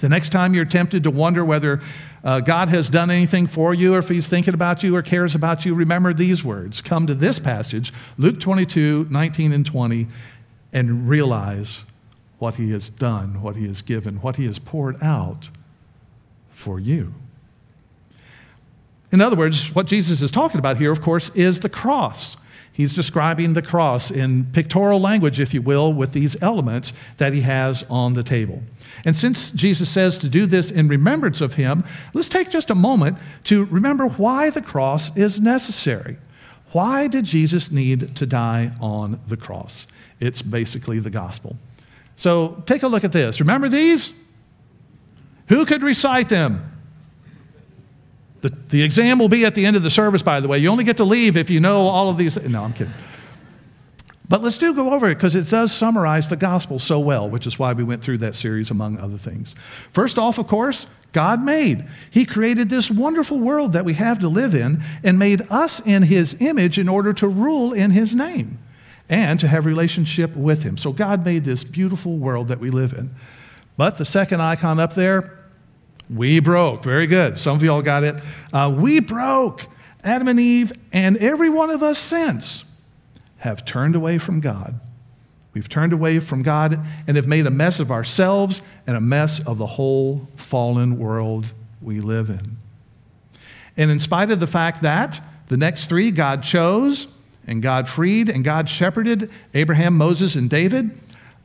The 0.00 0.08
next 0.08 0.30
time 0.30 0.54
you're 0.54 0.64
tempted 0.64 1.02
to 1.04 1.10
wonder 1.10 1.44
whether 1.44 1.80
uh, 2.24 2.40
God 2.40 2.68
has 2.70 2.88
done 2.88 3.10
anything 3.10 3.46
for 3.46 3.74
you 3.74 3.94
or 3.94 3.98
if 3.98 4.08
he's 4.08 4.26
thinking 4.26 4.54
about 4.54 4.82
you 4.82 4.96
or 4.96 5.02
cares 5.02 5.34
about 5.34 5.64
you, 5.64 5.74
remember 5.74 6.14
these 6.14 6.42
words. 6.42 6.80
Come 6.80 7.06
to 7.06 7.14
this 7.14 7.38
passage, 7.38 7.92
Luke 8.16 8.40
22, 8.40 9.08
19 9.10 9.52
and 9.52 9.66
20, 9.66 10.06
and 10.72 11.08
realize 11.08 11.84
what 12.38 12.54
he 12.56 12.72
has 12.72 12.90
done, 12.90 13.42
what 13.42 13.56
he 13.56 13.66
has 13.66 13.82
given, 13.82 14.16
what 14.16 14.36
he 14.36 14.46
has 14.46 14.58
poured 14.58 15.00
out 15.02 15.50
for 16.50 16.80
you. 16.80 17.14
In 19.12 19.20
other 19.20 19.36
words, 19.36 19.74
what 19.74 19.86
Jesus 19.86 20.22
is 20.22 20.30
talking 20.30 20.58
about 20.58 20.78
here, 20.78 20.90
of 20.90 21.02
course, 21.02 21.28
is 21.30 21.60
the 21.60 21.68
cross. 21.68 22.36
He's 22.72 22.94
describing 22.94 23.52
the 23.52 23.62
cross 23.62 24.10
in 24.10 24.46
pictorial 24.46 24.98
language, 24.98 25.38
if 25.38 25.52
you 25.52 25.60
will, 25.60 25.92
with 25.92 26.12
these 26.12 26.40
elements 26.42 26.94
that 27.18 27.34
he 27.34 27.42
has 27.42 27.84
on 27.90 28.14
the 28.14 28.22
table. 28.22 28.62
And 29.04 29.14
since 29.14 29.50
Jesus 29.50 29.90
says 29.90 30.16
to 30.18 30.28
do 30.28 30.46
this 30.46 30.70
in 30.70 30.88
remembrance 30.88 31.42
of 31.42 31.54
him, 31.54 31.84
let's 32.14 32.28
take 32.28 32.48
just 32.48 32.70
a 32.70 32.74
moment 32.74 33.18
to 33.44 33.66
remember 33.66 34.06
why 34.06 34.48
the 34.48 34.62
cross 34.62 35.14
is 35.16 35.38
necessary. 35.38 36.16
Why 36.72 37.08
did 37.08 37.26
Jesus 37.26 37.70
need 37.70 38.16
to 38.16 38.24
die 38.24 38.72
on 38.80 39.20
the 39.28 39.36
cross? 39.36 39.86
It's 40.20 40.40
basically 40.40 40.98
the 40.98 41.10
gospel. 41.10 41.56
So 42.16 42.62
take 42.64 42.82
a 42.82 42.88
look 42.88 43.04
at 43.04 43.12
this. 43.12 43.40
Remember 43.40 43.68
these? 43.68 44.12
Who 45.48 45.66
could 45.66 45.82
recite 45.82 46.30
them? 46.30 46.71
The, 48.42 48.52
the 48.68 48.82
exam 48.82 49.18
will 49.18 49.28
be 49.28 49.46
at 49.46 49.54
the 49.54 49.64
end 49.64 49.76
of 49.76 49.82
the 49.82 49.90
service, 49.90 50.22
by 50.22 50.40
the 50.40 50.48
way. 50.48 50.58
You 50.58 50.68
only 50.68 50.84
get 50.84 50.98
to 50.98 51.04
leave 51.04 51.36
if 51.36 51.48
you 51.48 51.60
know 51.60 51.82
all 51.86 52.10
of 52.10 52.18
these. 52.18 52.36
No, 52.48 52.62
I'm 52.64 52.72
kidding. 52.72 52.92
But 54.28 54.42
let's 54.42 54.58
do 54.58 54.72
go 54.74 54.92
over 54.92 55.10
it 55.10 55.16
because 55.16 55.34
it 55.34 55.48
does 55.48 55.72
summarize 55.72 56.28
the 56.28 56.36
gospel 56.36 56.78
so 56.78 56.98
well, 56.98 57.28
which 57.28 57.46
is 57.46 57.58
why 57.58 57.72
we 57.72 57.84
went 57.84 58.02
through 58.02 58.18
that 58.18 58.34
series, 58.34 58.70
among 58.70 58.98
other 58.98 59.18
things. 59.18 59.54
First 59.92 60.18
off, 60.18 60.38
of 60.38 60.48
course, 60.48 60.86
God 61.12 61.42
made. 61.42 61.84
He 62.10 62.24
created 62.24 62.68
this 62.68 62.90
wonderful 62.90 63.38
world 63.38 63.74
that 63.74 63.84
we 63.84 63.94
have 63.94 64.18
to 64.20 64.28
live 64.28 64.54
in 64.54 64.82
and 65.04 65.18
made 65.18 65.42
us 65.50 65.80
in 65.80 66.02
His 66.02 66.34
image 66.40 66.78
in 66.78 66.88
order 66.88 67.12
to 67.12 67.28
rule 67.28 67.72
in 67.72 67.90
His 67.90 68.14
name 68.14 68.58
and 69.10 69.38
to 69.38 69.48
have 69.48 69.66
relationship 69.66 70.34
with 70.34 70.62
Him. 70.62 70.78
So 70.78 70.92
God 70.92 71.24
made 71.24 71.44
this 71.44 71.62
beautiful 71.62 72.16
world 72.16 72.48
that 72.48 72.58
we 72.58 72.70
live 72.70 72.94
in. 72.94 73.14
But 73.76 73.98
the 73.98 74.06
second 74.06 74.40
icon 74.40 74.80
up 74.80 74.94
there, 74.94 75.41
we 76.10 76.40
broke. 76.40 76.82
Very 76.84 77.06
good. 77.06 77.38
Some 77.38 77.56
of 77.56 77.62
y'all 77.62 77.82
got 77.82 78.04
it. 78.04 78.16
Uh, 78.52 78.74
we 78.76 79.00
broke. 79.00 79.66
Adam 80.04 80.28
and 80.28 80.40
Eve, 80.40 80.72
and 80.92 81.16
every 81.18 81.48
one 81.48 81.70
of 81.70 81.82
us 81.82 81.98
since, 81.98 82.64
have 83.38 83.64
turned 83.64 83.94
away 83.94 84.18
from 84.18 84.40
God. 84.40 84.80
We've 85.54 85.68
turned 85.68 85.92
away 85.92 86.18
from 86.18 86.42
God 86.42 86.80
and 87.06 87.16
have 87.16 87.26
made 87.26 87.46
a 87.46 87.50
mess 87.50 87.78
of 87.78 87.90
ourselves 87.90 88.62
and 88.86 88.96
a 88.96 89.00
mess 89.00 89.40
of 89.40 89.58
the 89.58 89.66
whole 89.66 90.26
fallen 90.34 90.98
world 90.98 91.52
we 91.80 92.00
live 92.00 92.30
in. 92.30 92.56
And 93.76 93.90
in 93.90 93.98
spite 93.98 94.30
of 94.30 94.40
the 94.40 94.46
fact 94.46 94.82
that 94.82 95.20
the 95.48 95.56
next 95.56 95.86
three 95.86 96.10
God 96.10 96.42
chose 96.42 97.06
and 97.46 97.62
God 97.62 97.88
freed 97.88 98.28
and 98.28 98.44
God 98.44 98.68
shepherded 98.68 99.30
Abraham, 99.54 99.96
Moses, 99.96 100.36
and 100.36 100.48
David, 100.48 100.98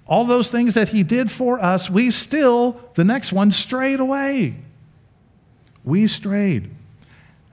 all 0.08 0.26
those 0.26 0.50
things 0.50 0.74
that 0.76 0.90
he 0.90 1.04
did 1.04 1.30
for 1.30 1.60
us, 1.60 1.90
we 1.90 2.12
still, 2.12 2.80
the 2.94 3.04
next 3.04 3.34
one, 3.34 3.52
strayed 3.52 4.00
away. 4.00 4.56
We 5.84 6.08
strayed. 6.08 6.72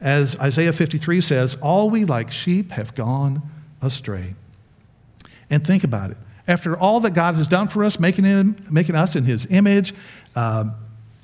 As 0.00 0.38
Isaiah 0.38 0.72
53 0.72 1.20
says, 1.20 1.56
all 1.60 1.90
we 1.90 2.04
like 2.04 2.30
sheep 2.30 2.72
have 2.72 2.94
gone 2.94 3.42
astray. 3.82 4.34
And 5.50 5.66
think 5.66 5.82
about 5.82 6.10
it. 6.10 6.16
After 6.46 6.76
all 6.76 7.00
that 7.00 7.14
God 7.14 7.34
has 7.36 7.48
done 7.48 7.68
for 7.68 7.84
us, 7.84 7.98
making, 7.98 8.24
him, 8.24 8.56
making 8.70 8.94
us 8.94 9.16
in 9.16 9.24
his 9.24 9.46
image, 9.46 9.94
uh, 10.36 10.66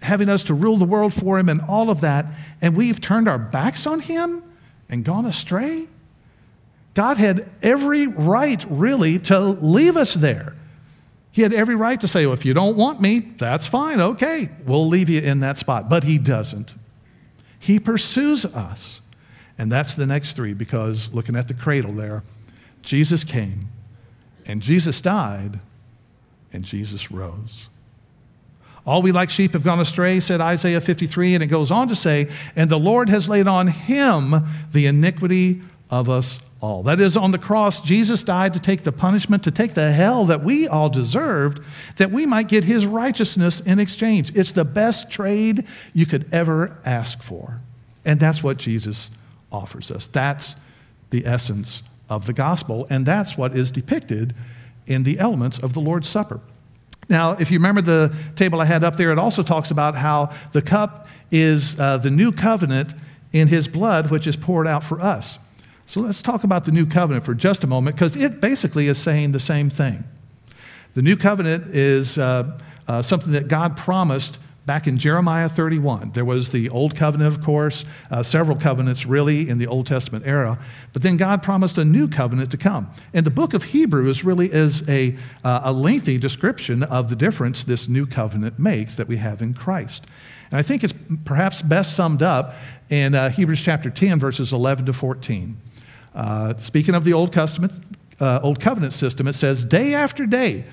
having 0.03 0.29
us 0.29 0.45
to 0.45 0.55
rule 0.55 0.79
the 0.79 0.85
world 0.85 1.13
for 1.13 1.39
him, 1.39 1.49
and 1.49 1.61
all 1.69 1.91
of 1.91 2.01
that, 2.01 2.27
and 2.63 2.75
we've 2.75 3.01
turned 3.01 3.29
our 3.29 3.39
backs 3.39 3.87
on 3.87 4.01
him 4.01 4.43
and 4.89 5.05
gone 5.05 5.27
astray? 5.27 5.87
God 6.95 7.19
had 7.19 7.49
every 7.63 8.07
right, 8.07 8.65
really, 8.69 9.19
to 9.21 9.39
leave 9.39 9.97
us 9.97 10.15
there. 10.15 10.57
He 11.33 11.43
had 11.43 11.53
every 11.53 11.77
right 11.77 12.01
to 12.01 12.09
say, 12.09 12.27
well, 12.27 12.35
if 12.35 12.45
you 12.45 12.55
don't 12.55 12.77
want 12.77 13.01
me, 13.01 13.21
that's 13.37 13.67
fine, 13.67 14.01
okay, 14.01 14.51
we'll 14.67 14.89
leave 14.89 15.09
you 15.09 15.21
in 15.21 15.41
that 15.41 15.59
spot. 15.59 15.89
But 15.89 16.05
he 16.05 16.19
doesn't. 16.19 16.75
He 17.59 17.79
pursues 17.79 18.45
us. 18.45 19.01
And 19.59 19.71
that's 19.71 19.95
the 19.95 20.07
next 20.07 20.33
three 20.33 20.55
because 20.55 21.11
looking 21.13 21.37
at 21.37 21.47
the 21.47 21.55
cradle 21.55 21.93
there, 21.93 22.23
Jesus 22.83 23.25
came 23.25 23.69
and 24.47 24.63
Jesus 24.63 25.01
died 25.01 25.61
and 26.53 26.65
Jesus 26.65 27.11
rose. 27.11 27.69
All 28.87 29.03
we 29.03 29.13
like 29.13 29.29
sheep 29.29 29.53
have 29.53 29.63
gone 29.63 29.79
astray, 29.79 30.19
said 30.21 30.41
Isaiah 30.41 30.81
53, 30.81 31.35
and 31.35 31.45
it 31.45 31.49
goes 31.49 31.71
on 31.71 31.89
to 31.89 31.95
say, 31.95 32.29
and 32.57 32.71
the 32.71 32.79
Lord 32.79 33.11
has 33.11 33.29
laid 33.29 33.47
on 33.47 33.69
him 33.69 34.35
the 34.73 34.87
iniquity 34.87 35.61
of 35.91 36.09
us 36.09 36.41
all. 36.61 36.83
That 36.83 37.01
is, 37.01 37.17
on 37.17 37.31
the 37.31 37.39
cross, 37.39 37.81
Jesus 37.81 38.23
died 38.23 38.55
to 38.55 38.61
take 38.61 38.83
the 38.83 38.93
punishment, 38.93 39.45
to 39.45 39.51
take 39.51 39.75
the 39.75 39.91
hell 39.91 40.27
that 40.27 40.45
we 40.45 40.69
all 40.69 40.91
deserved, 40.91 41.63
that 41.97 42.11
we 42.11 42.27
might 42.27 42.49
get 42.49 42.65
his 42.65 42.85
righteousness 42.85 43.61
in 43.61 43.79
exchange. 43.79 44.33
It's 44.35 44.53
the 44.53 44.65
best 44.65 45.11
trade 45.11 45.67
you 45.95 46.07
could 46.07 46.29
ever 46.33 46.79
ask 46.85 47.23
for. 47.23 47.61
And 48.05 48.21
that's 48.21 48.43
what 48.43 48.57
Jesus 48.57 49.11
offers 49.51 49.91
us. 49.91 50.07
That's 50.09 50.57
the 51.11 51.27
essence 51.27 51.83
of 52.09 52.27
the 52.27 52.33
gospel, 52.33 52.87
and 52.91 53.07
that's 53.07 53.37
what 53.37 53.57
is 53.57 53.71
depicted 53.71 54.35
in 54.87 55.03
the 55.05 55.19
elements 55.19 55.59
of 55.59 55.73
the 55.75 55.81
Lord's 55.81 56.09
Supper. 56.09 56.41
Now, 57.09 57.33
if 57.33 57.51
you 57.51 57.59
remember 57.59 57.81
the 57.81 58.15
table 58.37 58.61
I 58.61 58.65
had 58.65 58.85
up 58.85 58.97
there, 58.97 59.11
it 59.11 59.19
also 59.19 59.43
talks 59.43 59.71
about 59.71 59.97
how 59.97 60.31
the 60.53 60.63
cup 60.63 61.09
is 61.31 61.79
uh, 61.81 61.99
the 61.99 62.11
new 62.11 62.33
covenant 62.33 62.95
in 63.33 63.49
his 63.49 63.67
blood, 63.67 64.11
which 64.11 64.27
is 64.27 64.37
poured 64.37 64.67
out 64.67 64.85
for 64.85 65.01
us. 65.01 65.39
So 65.91 66.01
let's 66.03 66.23
talk 66.23 66.45
about 66.45 66.67
the 66.67 66.71
new 66.71 66.87
covenant 66.87 67.25
for 67.25 67.35
just 67.35 67.65
a 67.65 67.67
moment 67.67 67.97
because 67.97 68.15
it 68.15 68.41
basically 68.41 68.87
is 68.87 68.97
saying 68.97 69.33
the 69.33 69.41
same 69.41 69.69
thing. 69.69 70.05
The 70.95 71.03
new 71.03 71.17
covenant 71.17 71.75
is 71.75 72.17
uh, 72.17 72.61
uh, 72.87 73.03
something 73.03 73.33
that 73.33 73.49
God 73.49 73.77
promised 73.77 74.39
back 74.67 74.87
in 74.87 74.99
Jeremiah 74.99 75.49
31. 75.49 76.13
There 76.13 76.25
was 76.25 76.51
the 76.51 76.69
Old 76.69 76.95
Covenant, 76.95 77.35
of 77.37 77.43
course, 77.43 77.85
uh, 78.09 78.23
several 78.23 78.57
covenants 78.57 79.05
really 79.05 79.49
in 79.49 79.59
the 79.59 79.67
Old 79.67 79.89
Testament 79.89 80.25
era, 80.29 80.61
but 80.93 81.03
then 81.03 81.17
God 81.17 81.43
promised 81.43 81.77
a 81.77 81.85
new 81.85 82.07
covenant 82.07 82.53
to 82.53 82.57
come. 82.57 82.89
And 83.13 83.27
the 83.27 83.33
book 83.33 83.53
of 83.53 83.65
Hebrews 83.65 84.23
really 84.23 84.47
is 84.47 84.89
a, 84.89 85.17
uh, 85.43 85.63
a 85.65 85.73
lengthy 85.73 86.19
description 86.19 86.85
of 86.85 87.11
the 87.11 87.17
difference 87.17 87.65
this 87.65 87.89
new 87.89 88.07
covenant 88.07 88.61
makes 88.61 88.95
that 88.95 89.09
we 89.09 89.17
have 89.17 89.43
in 89.43 89.55
Christ. 89.55 90.07
And 90.53 90.59
I 90.61 90.63
think 90.63 90.85
it's 90.85 90.95
perhaps 91.25 91.63
best 91.63 91.97
summed 91.97 92.23
up 92.23 92.55
in 92.91 93.17
uh, 93.17 93.31
Hebrews 93.31 93.61
chapter 93.61 93.91
10, 93.91 94.21
verses 94.21 94.53
11 94.53 94.87
to 94.87 94.93
14. 94.93 95.57
Uh, 96.15 96.57
speaking 96.59 96.95
of 96.95 97.05
the 97.05 97.13
Old 97.13 97.33
Testament, 97.33 97.73
uh, 98.21 98.41
Old 98.43 98.61
Covenant 98.61 98.93
system, 98.93 99.27
it 99.27 99.35
says, 99.35 99.65
day 99.65 99.95
after 99.95 100.27
day, 100.27 100.65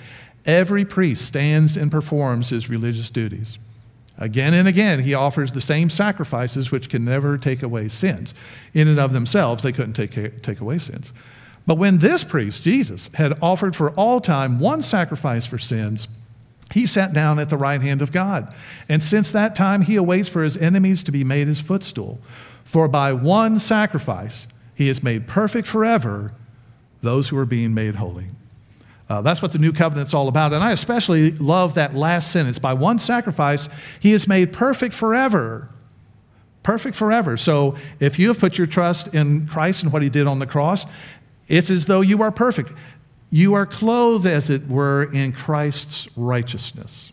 every 0.46 0.86
priest 0.86 1.26
stands 1.26 1.78
and 1.78 1.92
performs 1.92 2.50
his 2.50 2.70
religious 2.70 3.10
duties. 3.10 3.60
Again 4.18 4.54
and 4.54 4.68
again, 4.68 5.02
he 5.02 5.14
offers 5.14 5.52
the 5.52 5.62
same 5.62 5.90
sacrifices 5.90 6.72
which 6.72 6.90
can 6.90 7.06
never 7.06 7.38
take 7.38 7.62
away 7.62 7.88
sins. 7.88 8.34
In 8.74 8.88
and 8.88 9.00
of 9.00 9.14
themselves, 9.14 9.62
they 9.62 9.72
couldn't 9.72 9.94
take, 9.94 10.42
take 10.42 10.60
away 10.60 10.80
sins. 10.80 11.12
But 11.68 11.76
when 11.76 12.00
this 12.00 12.24
priest, 12.24 12.64
Jesus, 12.64 13.10
had 13.14 13.38
offered 13.42 13.76
for 13.76 13.92
all 13.92 14.20
time 14.20 14.60
one 14.60 14.82
sacrifice 14.82 15.46
for 15.46 15.60
sins, 15.60 16.08
he 16.72 16.88
sat 16.88 17.14
down 17.14 17.40
at 17.40 17.50
the 17.50 17.58
right 17.58 17.82
hand 17.82 18.02
of 18.02 18.12
God. 18.12 18.54
And 18.90 19.04
since 19.04 19.32
that 19.32 19.56
time, 19.56 19.82
he 19.82 19.96
awaits 19.96 20.30
for 20.30 20.44
his 20.44 20.58
enemies 20.58 21.04
to 21.04 21.12
be 21.12 21.24
made 21.24 21.48
his 21.48 21.62
footstool. 21.62 22.20
For 22.64 22.88
by 22.88 23.14
one 23.14 23.60
sacrifice, 23.60 24.48
he 24.78 24.88
has 24.88 25.02
made 25.02 25.26
perfect 25.26 25.68
forever 25.68 26.32
those 27.02 27.30
who 27.30 27.38
are 27.38 27.46
being 27.46 27.74
made 27.74 27.96
holy. 27.96 28.28
Uh, 29.10 29.22
that's 29.22 29.42
what 29.42 29.52
the 29.52 29.58
new 29.58 29.72
covenant's 29.72 30.14
all 30.14 30.28
about. 30.28 30.54
And 30.54 30.64
I 30.64 30.72
especially 30.72 31.32
love 31.32 31.74
that 31.76 31.96
last 31.96 32.32
sentence. 32.32 32.60
By 32.60 32.74
one 32.74 33.00
sacrifice, 33.00 33.68
he 34.00 34.14
is 34.14 34.28
made 34.28 34.54
perfect 34.54 34.94
forever. 34.94 35.68
Perfect 36.62 36.96
forever. 36.96 37.38
So 37.38 37.76
if 38.00 38.20
you 38.20 38.28
have 38.28 38.38
put 38.38 38.60
your 38.60 38.68
trust 38.68 39.16
in 39.16 39.48
Christ 39.48 39.82
and 39.82 39.92
what 39.92 40.04
he 40.04 40.10
did 40.10 40.28
on 40.28 40.38
the 40.38 40.46
cross, 40.46 40.86
it's 41.48 41.72
as 41.72 41.88
though 41.88 42.02
you 42.02 42.22
are 42.22 42.32
perfect. 42.32 42.72
You 43.32 43.56
are 43.56 43.66
clothed, 43.66 44.28
as 44.28 44.52
it 44.52 44.68
were, 44.68 45.12
in 45.12 45.32
Christ's 45.32 46.08
righteousness. 46.16 47.12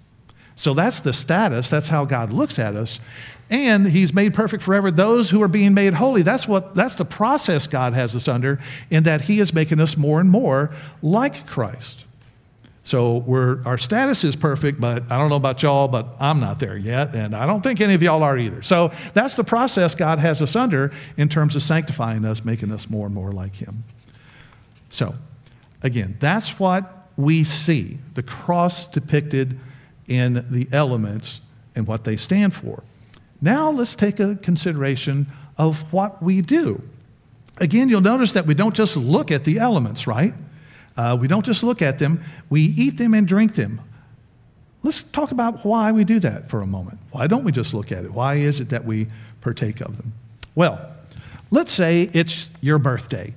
So 0.56 0.74
that's 0.74 1.00
the 1.00 1.12
status. 1.12 1.70
That's 1.70 1.88
how 1.88 2.04
God 2.04 2.30
looks 2.30 2.58
at 2.58 2.76
us. 2.76 3.00
And 3.50 3.86
he's 3.86 4.12
made 4.12 4.34
perfect 4.34 4.62
forever 4.62 4.90
those 4.90 5.30
who 5.30 5.42
are 5.42 5.48
being 5.48 5.74
made 5.74 5.94
holy. 5.94 6.22
That's 6.22 6.48
what 6.48 6.74
that's 6.74 6.94
the 6.94 7.04
process 7.04 7.66
God 7.66 7.92
has 7.92 8.14
us 8.16 8.26
under 8.26 8.58
in 8.90 9.02
that 9.02 9.22
he 9.22 9.38
is 9.38 9.52
making 9.52 9.80
us 9.80 9.96
more 9.96 10.20
and 10.20 10.30
more 10.30 10.70
like 11.02 11.46
Christ. 11.46 12.04
So 12.84 13.16
we're, 13.16 13.62
our 13.64 13.78
status 13.78 14.24
is 14.24 14.36
perfect, 14.36 14.78
but 14.78 15.10
I 15.10 15.16
don't 15.16 15.30
know 15.30 15.36
about 15.36 15.62
y'all, 15.62 15.88
but 15.88 16.16
I'm 16.20 16.38
not 16.38 16.58
there 16.58 16.76
yet, 16.76 17.14
and 17.14 17.34
I 17.34 17.46
don't 17.46 17.62
think 17.62 17.80
any 17.80 17.94
of 17.94 18.02
y'all 18.02 18.22
are 18.22 18.36
either. 18.36 18.60
So 18.60 18.92
that's 19.14 19.36
the 19.36 19.44
process 19.44 19.94
God 19.94 20.18
has 20.18 20.42
us 20.42 20.54
under 20.54 20.92
in 21.16 21.30
terms 21.30 21.56
of 21.56 21.62
sanctifying 21.62 22.26
us, 22.26 22.44
making 22.44 22.70
us 22.70 22.90
more 22.90 23.06
and 23.06 23.14
more 23.14 23.32
like 23.32 23.56
Him. 23.56 23.84
So, 24.90 25.14
again, 25.82 26.16
that's 26.20 26.58
what 26.58 27.08
we 27.16 27.42
see 27.42 27.98
the 28.12 28.22
cross 28.22 28.84
depicted 28.86 29.58
in 30.06 30.46
the 30.50 30.68
elements 30.70 31.40
and 31.74 31.86
what 31.86 32.04
they 32.04 32.16
stand 32.16 32.52
for. 32.52 32.82
Now 33.44 33.70
let's 33.70 33.94
take 33.94 34.20
a 34.20 34.36
consideration 34.36 35.26
of 35.58 35.82
what 35.92 36.22
we 36.22 36.40
do. 36.40 36.80
Again, 37.58 37.90
you'll 37.90 38.00
notice 38.00 38.32
that 38.32 38.46
we 38.46 38.54
don't 38.54 38.74
just 38.74 38.96
look 38.96 39.30
at 39.30 39.44
the 39.44 39.58
elements, 39.58 40.06
right? 40.06 40.32
Uh, 40.96 41.18
we 41.20 41.28
don't 41.28 41.44
just 41.44 41.62
look 41.62 41.82
at 41.82 41.98
them, 41.98 42.22
we 42.48 42.62
eat 42.62 42.96
them 42.96 43.12
and 43.12 43.28
drink 43.28 43.54
them. 43.54 43.82
Let's 44.82 45.02
talk 45.02 45.30
about 45.30 45.62
why 45.62 45.92
we 45.92 46.04
do 46.04 46.18
that 46.20 46.48
for 46.48 46.62
a 46.62 46.66
moment. 46.66 46.98
Why 47.10 47.26
don't 47.26 47.44
we 47.44 47.52
just 47.52 47.74
look 47.74 47.92
at 47.92 48.06
it? 48.06 48.12
Why 48.14 48.36
is 48.36 48.60
it 48.60 48.70
that 48.70 48.86
we 48.86 49.08
partake 49.42 49.82
of 49.82 49.94
them? 49.98 50.14
Well, 50.54 50.80
let's 51.50 51.72
say 51.72 52.08
it's 52.14 52.48
your 52.62 52.78
birthday. 52.78 53.34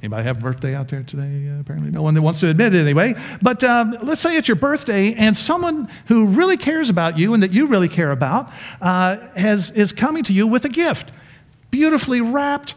Anybody 0.00 0.22
have 0.24 0.38
a 0.38 0.40
birthday 0.40 0.74
out 0.76 0.88
there 0.88 1.02
today? 1.02 1.48
Uh, 1.48 1.60
apparently, 1.60 1.90
no 1.90 2.02
one 2.02 2.14
that 2.14 2.22
wants 2.22 2.38
to 2.40 2.48
admit 2.48 2.74
it 2.74 2.80
anyway. 2.80 3.14
But 3.42 3.64
um, 3.64 3.96
let's 4.02 4.20
say 4.20 4.36
it's 4.36 4.46
your 4.46 4.56
birthday, 4.56 5.14
and 5.14 5.36
someone 5.36 5.88
who 6.06 6.26
really 6.26 6.56
cares 6.56 6.88
about 6.88 7.18
you 7.18 7.34
and 7.34 7.42
that 7.42 7.50
you 7.50 7.66
really 7.66 7.88
care 7.88 8.12
about 8.12 8.52
uh, 8.80 9.16
has, 9.36 9.72
is 9.72 9.90
coming 9.90 10.22
to 10.24 10.32
you 10.32 10.46
with 10.46 10.64
a 10.64 10.68
gift, 10.68 11.10
beautifully 11.72 12.20
wrapped, 12.20 12.76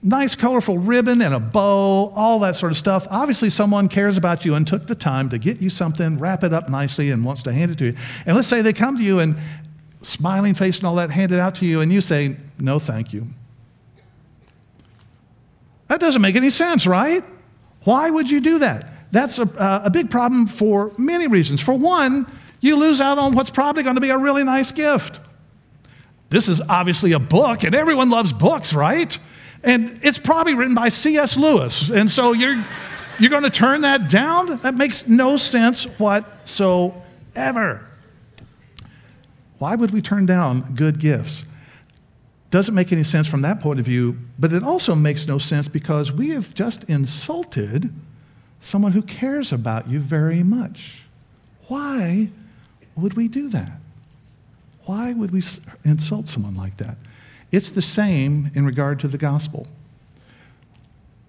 nice, 0.00 0.36
colorful 0.36 0.78
ribbon 0.78 1.22
and 1.22 1.34
a 1.34 1.40
bow, 1.40 2.12
all 2.14 2.38
that 2.40 2.54
sort 2.54 2.70
of 2.70 2.78
stuff. 2.78 3.04
Obviously, 3.10 3.50
someone 3.50 3.88
cares 3.88 4.16
about 4.16 4.44
you 4.44 4.54
and 4.54 4.64
took 4.64 4.86
the 4.86 4.94
time 4.94 5.28
to 5.30 5.38
get 5.38 5.60
you 5.60 5.70
something, 5.70 6.20
wrap 6.20 6.44
it 6.44 6.52
up 6.52 6.68
nicely, 6.68 7.10
and 7.10 7.24
wants 7.24 7.42
to 7.42 7.52
hand 7.52 7.72
it 7.72 7.78
to 7.78 7.86
you. 7.86 7.94
And 8.26 8.36
let's 8.36 8.46
say 8.46 8.62
they 8.62 8.72
come 8.72 8.96
to 8.96 9.02
you 9.02 9.18
and 9.18 9.36
smiling 10.02 10.54
face 10.54 10.78
and 10.78 10.86
all 10.86 10.94
that, 10.94 11.10
hand 11.10 11.32
it 11.32 11.40
out 11.40 11.56
to 11.56 11.66
you, 11.66 11.80
and 11.80 11.92
you 11.92 12.00
say, 12.00 12.36
"No, 12.60 12.78
thank 12.78 13.12
you." 13.12 13.26
That 15.90 15.98
doesn't 15.98 16.22
make 16.22 16.36
any 16.36 16.50
sense, 16.50 16.86
right? 16.86 17.24
Why 17.82 18.08
would 18.08 18.30
you 18.30 18.40
do 18.40 18.60
that? 18.60 19.10
That's 19.10 19.40
a, 19.40 19.42
uh, 19.42 19.82
a 19.86 19.90
big 19.90 20.08
problem 20.08 20.46
for 20.46 20.92
many 20.96 21.26
reasons. 21.26 21.60
For 21.60 21.74
one, 21.74 22.30
you 22.60 22.76
lose 22.76 23.00
out 23.00 23.18
on 23.18 23.34
what's 23.34 23.50
probably 23.50 23.82
going 23.82 23.96
to 23.96 24.00
be 24.00 24.10
a 24.10 24.16
really 24.16 24.44
nice 24.44 24.70
gift. 24.70 25.18
This 26.28 26.46
is 26.46 26.60
obviously 26.60 27.10
a 27.10 27.18
book, 27.18 27.64
and 27.64 27.74
everyone 27.74 28.08
loves 28.08 28.32
books, 28.32 28.72
right? 28.72 29.18
And 29.64 29.98
it's 30.04 30.16
probably 30.16 30.54
written 30.54 30.76
by 30.76 30.90
C.S. 30.90 31.36
Lewis. 31.36 31.90
And 31.90 32.08
so 32.08 32.34
you're, 32.34 32.64
you're 33.18 33.30
going 33.30 33.42
to 33.42 33.50
turn 33.50 33.80
that 33.80 34.08
down? 34.08 34.58
That 34.58 34.76
makes 34.76 35.08
no 35.08 35.36
sense 35.38 35.86
whatsoever. 35.98 37.84
Why 39.58 39.74
would 39.74 39.90
we 39.90 40.02
turn 40.02 40.24
down 40.24 40.76
good 40.76 41.00
gifts? 41.00 41.42
Doesn't 42.50 42.74
make 42.74 42.92
any 42.92 43.04
sense 43.04 43.26
from 43.28 43.42
that 43.42 43.60
point 43.60 43.78
of 43.78 43.86
view, 43.86 44.18
but 44.38 44.52
it 44.52 44.64
also 44.64 44.94
makes 44.94 45.26
no 45.26 45.38
sense 45.38 45.68
because 45.68 46.10
we 46.10 46.30
have 46.30 46.52
just 46.52 46.84
insulted 46.84 47.92
someone 48.60 48.92
who 48.92 49.02
cares 49.02 49.52
about 49.52 49.88
you 49.88 50.00
very 50.00 50.42
much. 50.42 51.02
Why 51.68 52.28
would 52.96 53.14
we 53.14 53.28
do 53.28 53.48
that? 53.50 53.78
Why 54.84 55.12
would 55.12 55.30
we 55.30 55.42
insult 55.84 56.28
someone 56.28 56.56
like 56.56 56.76
that? 56.78 56.96
It's 57.52 57.70
the 57.70 57.82
same 57.82 58.50
in 58.54 58.66
regard 58.66 58.98
to 59.00 59.08
the 59.08 59.18
gospel. 59.18 59.68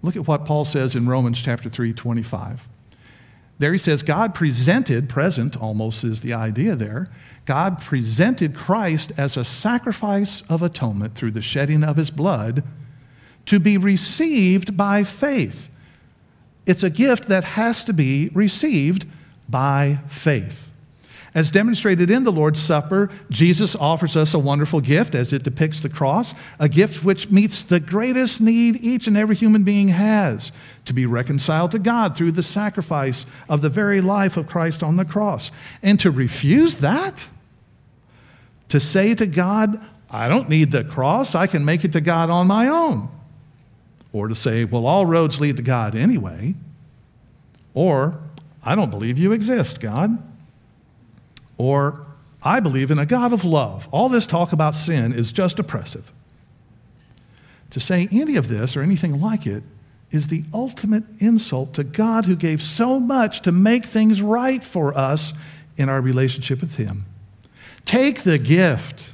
Look 0.01 0.15
at 0.15 0.27
what 0.27 0.45
Paul 0.45 0.65
says 0.65 0.95
in 0.95 1.07
Romans 1.07 1.39
chapter 1.39 1.69
3, 1.69 1.93
25. 1.93 2.67
There 3.61 3.73
he 3.73 3.77
says, 3.77 4.01
God 4.01 4.33
presented, 4.33 5.07
present 5.07 5.55
almost 5.55 6.03
is 6.03 6.21
the 6.21 6.33
idea 6.33 6.75
there, 6.75 7.05
God 7.45 7.79
presented 7.79 8.55
Christ 8.55 9.11
as 9.19 9.37
a 9.37 9.45
sacrifice 9.45 10.41
of 10.49 10.63
atonement 10.63 11.13
through 11.13 11.29
the 11.29 11.43
shedding 11.43 11.83
of 11.83 11.95
his 11.95 12.09
blood 12.09 12.63
to 13.45 13.59
be 13.59 13.77
received 13.77 14.75
by 14.75 15.03
faith. 15.03 15.69
It's 16.65 16.81
a 16.81 16.89
gift 16.89 17.27
that 17.27 17.43
has 17.43 17.83
to 17.83 17.93
be 17.93 18.31
received 18.33 19.05
by 19.47 19.99
faith. 20.07 20.70
As 21.33 21.49
demonstrated 21.49 22.11
in 22.11 22.25
the 22.25 22.31
Lord's 22.31 22.61
Supper, 22.61 23.09
Jesus 23.29 23.73
offers 23.75 24.17
us 24.17 24.33
a 24.33 24.39
wonderful 24.39 24.81
gift 24.81 25.15
as 25.15 25.31
it 25.31 25.43
depicts 25.43 25.79
the 25.79 25.87
cross, 25.87 26.33
a 26.59 26.67
gift 26.67 27.05
which 27.05 27.29
meets 27.29 27.63
the 27.63 27.79
greatest 27.79 28.41
need 28.41 28.83
each 28.83 29.07
and 29.07 29.15
every 29.15 29.35
human 29.35 29.63
being 29.63 29.87
has 29.87 30.51
to 30.83 30.93
be 30.93 31.05
reconciled 31.05 31.71
to 31.71 31.79
God 31.79 32.17
through 32.17 32.33
the 32.33 32.43
sacrifice 32.43 33.25
of 33.47 33.61
the 33.61 33.69
very 33.69 34.01
life 34.01 34.35
of 34.35 34.47
Christ 34.47 34.83
on 34.83 34.97
the 34.97 35.05
cross. 35.05 35.51
And 35.81 35.97
to 36.01 36.11
refuse 36.11 36.77
that, 36.77 37.29
to 38.67 38.81
say 38.81 39.15
to 39.15 39.25
God, 39.25 39.81
I 40.09 40.27
don't 40.27 40.49
need 40.49 40.71
the 40.71 40.83
cross, 40.83 41.33
I 41.33 41.47
can 41.47 41.63
make 41.63 41.85
it 41.85 41.93
to 41.93 42.01
God 42.01 42.29
on 42.29 42.47
my 42.47 42.67
own. 42.67 43.07
Or 44.11 44.27
to 44.27 44.35
say, 44.35 44.65
well, 44.65 44.85
all 44.85 45.05
roads 45.05 45.39
lead 45.39 45.55
to 45.55 45.63
God 45.63 45.95
anyway. 45.95 46.55
Or, 47.73 48.19
I 48.61 48.75
don't 48.75 48.91
believe 48.91 49.17
you 49.17 49.31
exist, 49.31 49.79
God. 49.79 50.21
Or, 51.61 52.07
I 52.41 52.59
believe 52.59 52.89
in 52.89 52.97
a 52.97 53.05
God 53.05 53.33
of 53.33 53.45
love. 53.45 53.87
All 53.91 54.09
this 54.09 54.25
talk 54.25 54.51
about 54.51 54.73
sin 54.73 55.13
is 55.13 55.31
just 55.31 55.59
oppressive. 55.59 56.11
To 57.69 57.79
say 57.79 58.07
any 58.11 58.35
of 58.35 58.47
this 58.47 58.75
or 58.75 58.81
anything 58.81 59.21
like 59.21 59.45
it 59.45 59.61
is 60.09 60.27
the 60.27 60.43
ultimate 60.55 61.03
insult 61.19 61.75
to 61.75 61.83
God 61.83 62.25
who 62.25 62.35
gave 62.35 62.63
so 62.63 62.99
much 62.99 63.43
to 63.43 63.51
make 63.51 63.85
things 63.85 64.23
right 64.23 64.63
for 64.63 64.97
us 64.97 65.33
in 65.77 65.87
our 65.87 66.01
relationship 66.01 66.61
with 66.61 66.77
Him. 66.77 67.05
Take 67.85 68.23
the 68.23 68.39
gift. 68.39 69.09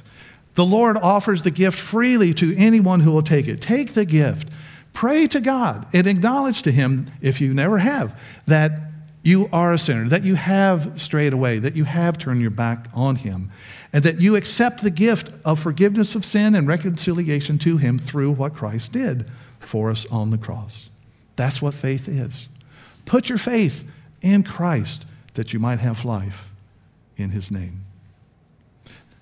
The 0.54 0.64
Lord 0.64 0.96
offers 0.96 1.42
the 1.42 1.50
gift 1.50 1.78
freely 1.78 2.32
to 2.32 2.56
anyone 2.56 3.00
who 3.00 3.12
will 3.12 3.22
take 3.22 3.46
it. 3.46 3.60
Take 3.60 3.92
the 3.92 4.06
gift. 4.06 4.48
Pray 4.94 5.26
to 5.26 5.40
God 5.40 5.86
and 5.92 6.06
acknowledge 6.06 6.62
to 6.62 6.72
Him, 6.72 7.04
if 7.20 7.42
you 7.42 7.52
never 7.52 7.76
have, 7.76 8.18
that 8.46 8.87
you 9.22 9.48
are 9.52 9.72
a 9.72 9.78
sinner, 9.78 10.08
that 10.08 10.24
you 10.24 10.34
have 10.36 11.00
strayed 11.00 11.32
away, 11.32 11.58
that 11.58 11.76
you 11.76 11.84
have 11.84 12.18
turned 12.18 12.40
your 12.40 12.50
back 12.50 12.88
on 12.94 13.16
Him, 13.16 13.50
and 13.92 14.04
that 14.04 14.20
you 14.20 14.36
accept 14.36 14.82
the 14.82 14.90
gift 14.90 15.30
of 15.44 15.58
forgiveness 15.58 16.14
of 16.14 16.24
sin 16.24 16.54
and 16.54 16.68
reconciliation 16.68 17.58
to 17.58 17.76
Him 17.76 17.98
through 17.98 18.32
what 18.32 18.54
Christ 18.54 18.92
did 18.92 19.30
for 19.58 19.90
us 19.90 20.06
on 20.06 20.30
the 20.30 20.38
cross. 20.38 20.88
That's 21.36 21.60
what 21.60 21.74
faith 21.74 22.08
is. 22.08 22.48
Put 23.06 23.28
your 23.28 23.38
faith 23.38 23.90
in 24.22 24.42
Christ 24.42 25.04
that 25.34 25.52
you 25.52 25.58
might 25.58 25.78
have 25.80 26.04
life 26.04 26.50
in 27.16 27.30
His 27.30 27.50
name. 27.50 27.84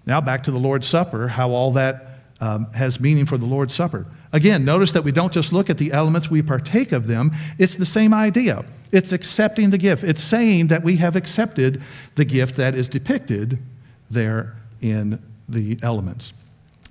Now, 0.04 0.20
back 0.20 0.44
to 0.44 0.50
the 0.50 0.58
Lord's 0.58 0.86
Supper, 0.86 1.28
how 1.28 1.50
all 1.50 1.72
that 1.72 2.15
um, 2.40 2.70
has 2.72 3.00
meaning 3.00 3.26
for 3.26 3.38
the 3.38 3.46
Lord's 3.46 3.74
Supper. 3.74 4.06
Again, 4.32 4.64
notice 4.64 4.92
that 4.92 5.02
we 5.02 5.12
don't 5.12 5.32
just 5.32 5.52
look 5.52 5.70
at 5.70 5.78
the 5.78 5.92
elements, 5.92 6.30
we 6.30 6.42
partake 6.42 6.92
of 6.92 7.06
them. 7.06 7.32
It's 7.58 7.76
the 7.76 7.86
same 7.86 8.12
idea. 8.12 8.64
It's 8.92 9.12
accepting 9.12 9.70
the 9.70 9.78
gift. 9.78 10.04
It's 10.04 10.22
saying 10.22 10.68
that 10.68 10.82
we 10.82 10.96
have 10.96 11.16
accepted 11.16 11.82
the 12.14 12.24
gift 12.24 12.56
that 12.56 12.74
is 12.74 12.88
depicted 12.88 13.58
there 14.10 14.56
in 14.80 15.22
the 15.48 15.78
elements. 15.82 16.32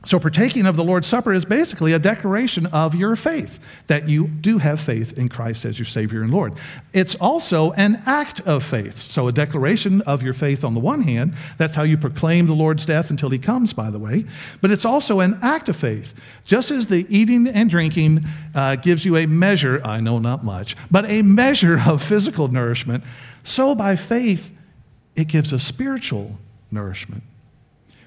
So, 0.05 0.19
partaking 0.19 0.67
of 0.67 0.75
the 0.75 0.83
Lord's 0.83 1.07
Supper 1.07 1.33
is 1.33 1.45
basically 1.45 1.93
a 1.93 1.99
declaration 1.99 2.67
of 2.67 2.93
your 2.93 3.15
faith, 3.15 3.59
that 3.87 4.07
you 4.07 4.27
do 4.27 4.59
have 4.59 4.79
faith 4.79 5.17
in 5.17 5.29
Christ 5.29 5.65
as 5.65 5.79
your 5.79 5.87
Savior 5.87 6.21
and 6.21 6.31
Lord. 6.31 6.53
It's 6.93 7.15
also 7.15 7.71
an 7.71 8.03
act 8.05 8.39
of 8.41 8.63
faith. 8.63 9.01
So, 9.01 9.27
a 9.27 9.31
declaration 9.31 10.01
of 10.01 10.21
your 10.21 10.33
faith 10.33 10.63
on 10.63 10.75
the 10.75 10.79
one 10.79 11.01
hand, 11.01 11.33
that's 11.57 11.73
how 11.73 11.81
you 11.81 11.97
proclaim 11.97 12.45
the 12.45 12.53
Lord's 12.53 12.85
death 12.85 13.09
until 13.09 13.31
He 13.31 13.39
comes, 13.39 13.73
by 13.73 13.89
the 13.89 13.97
way, 13.97 14.25
but 14.61 14.69
it's 14.69 14.85
also 14.85 15.21
an 15.21 15.39
act 15.41 15.69
of 15.69 15.75
faith. 15.75 16.13
Just 16.45 16.69
as 16.69 16.85
the 16.85 17.07
eating 17.09 17.47
and 17.47 17.67
drinking 17.67 18.23
uh, 18.53 18.75
gives 18.75 19.05
you 19.05 19.17
a 19.17 19.25
measure, 19.25 19.81
I 19.83 20.01
know 20.01 20.19
not 20.19 20.43
much, 20.43 20.75
but 20.91 21.05
a 21.09 21.23
measure 21.23 21.81
of 21.83 22.03
physical 22.03 22.47
nourishment, 22.47 23.03
so 23.41 23.73
by 23.73 23.95
faith, 23.95 24.55
it 25.15 25.27
gives 25.27 25.51
a 25.51 25.57
spiritual 25.57 26.37
nourishment. 26.69 27.23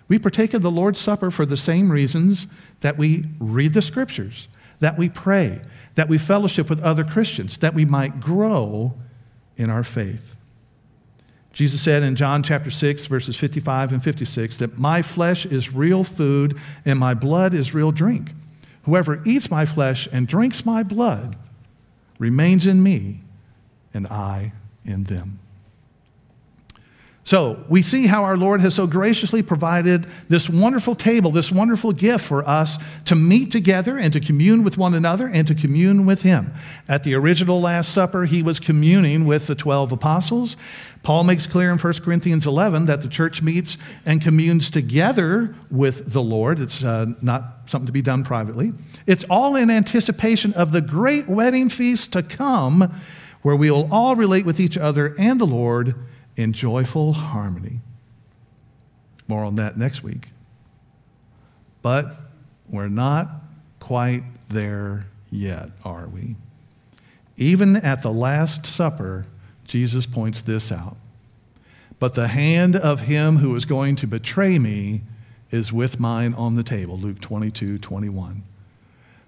We 0.08 0.18
partake 0.18 0.54
of 0.54 0.62
the 0.62 0.70
Lord's 0.70 0.98
Supper 0.98 1.30
for 1.30 1.46
the 1.46 1.56
same 1.56 1.92
reasons 1.92 2.46
that 2.80 2.96
we 2.96 3.26
read 3.38 3.74
the 3.74 3.82
scriptures, 3.82 4.48
that 4.78 4.98
we 4.98 5.08
pray, 5.08 5.60
that 5.94 6.08
we 6.08 6.18
fellowship 6.18 6.70
with 6.70 6.82
other 6.82 7.04
Christians, 7.04 7.58
that 7.58 7.74
we 7.74 7.84
might 7.84 8.20
grow 8.20 8.94
in 9.56 9.68
our 9.68 9.84
faith. 9.84 10.34
Jesus 11.52 11.82
said 11.82 12.02
in 12.02 12.14
John 12.14 12.42
chapter 12.42 12.70
6, 12.70 13.06
verses 13.06 13.36
55 13.36 13.92
and 13.92 14.02
56, 14.02 14.58
that 14.58 14.78
my 14.78 15.02
flesh 15.02 15.44
is 15.44 15.74
real 15.74 16.04
food 16.04 16.56
and 16.84 16.98
my 16.98 17.14
blood 17.14 17.52
is 17.52 17.74
real 17.74 17.90
drink. 17.90 18.30
Whoever 18.84 19.20
eats 19.26 19.50
my 19.50 19.66
flesh 19.66 20.08
and 20.12 20.28
drinks 20.28 20.64
my 20.64 20.82
blood 20.82 21.36
remains 22.18 22.66
in 22.66 22.82
me, 22.82 23.20
and 23.92 24.06
I 24.06 24.52
in 24.84 25.04
them. 25.04 25.40
So 27.28 27.62
we 27.68 27.82
see 27.82 28.06
how 28.06 28.24
our 28.24 28.38
Lord 28.38 28.62
has 28.62 28.74
so 28.74 28.86
graciously 28.86 29.42
provided 29.42 30.06
this 30.30 30.48
wonderful 30.48 30.94
table, 30.94 31.30
this 31.30 31.52
wonderful 31.52 31.92
gift 31.92 32.24
for 32.24 32.42
us 32.48 32.78
to 33.04 33.14
meet 33.14 33.52
together 33.52 33.98
and 33.98 34.10
to 34.14 34.20
commune 34.20 34.64
with 34.64 34.78
one 34.78 34.94
another 34.94 35.28
and 35.28 35.46
to 35.46 35.54
commune 35.54 36.06
with 36.06 36.22
Him. 36.22 36.54
At 36.88 37.04
the 37.04 37.14
original 37.14 37.60
Last 37.60 37.92
Supper, 37.92 38.24
He 38.24 38.42
was 38.42 38.58
communing 38.58 39.26
with 39.26 39.46
the 39.46 39.54
12 39.54 39.92
apostles. 39.92 40.56
Paul 41.02 41.24
makes 41.24 41.46
clear 41.46 41.70
in 41.70 41.76
1 41.76 41.92
Corinthians 42.02 42.46
11 42.46 42.86
that 42.86 43.02
the 43.02 43.08
church 43.08 43.42
meets 43.42 43.76
and 44.06 44.22
communes 44.22 44.70
together 44.70 45.54
with 45.70 46.10
the 46.10 46.22
Lord. 46.22 46.58
It's 46.58 46.82
uh, 46.82 47.08
not 47.20 47.58
something 47.66 47.88
to 47.88 47.92
be 47.92 48.00
done 48.00 48.24
privately. 48.24 48.72
It's 49.06 49.24
all 49.24 49.54
in 49.54 49.68
anticipation 49.68 50.54
of 50.54 50.72
the 50.72 50.80
great 50.80 51.28
wedding 51.28 51.68
feast 51.68 52.10
to 52.12 52.22
come, 52.22 52.90
where 53.42 53.54
we 53.54 53.70
will 53.70 53.86
all 53.92 54.16
relate 54.16 54.46
with 54.46 54.58
each 54.58 54.78
other 54.78 55.14
and 55.18 55.38
the 55.38 55.46
Lord 55.46 55.94
in 56.38 56.53
joyful 56.53 57.12
harmony. 57.12 57.81
More 59.27 59.44
on 59.44 59.57
that 59.57 59.77
next 59.77 60.03
week. 60.03 60.29
But 61.83 62.16
we're 62.68 62.88
not 62.88 63.29
quite 63.81 64.22
there 64.48 65.07
yet, 65.31 65.70
are 65.85 66.07
we? 66.07 66.37
Even 67.37 67.77
at 67.77 68.03
the 68.03 68.12
Last 68.12 68.66
Supper, 68.66 69.27
Jesus 69.64 70.07
points 70.07 70.40
this 70.42 70.72
out. 70.72 70.96
But 71.98 72.14
the 72.14 72.29
hand 72.29 72.77
of 72.77 73.01
him 73.01 73.38
who 73.38 73.55
is 73.57 73.64
going 73.64 73.96
to 73.96 74.07
betray 74.07 74.59
me 74.59 75.03
is 75.51 75.72
with 75.72 75.98
mine 75.98 76.35
on 76.35 76.55
the 76.55 76.62
table. 76.62 76.96
Luke 76.96 77.20
22, 77.20 77.79
21. 77.79 78.44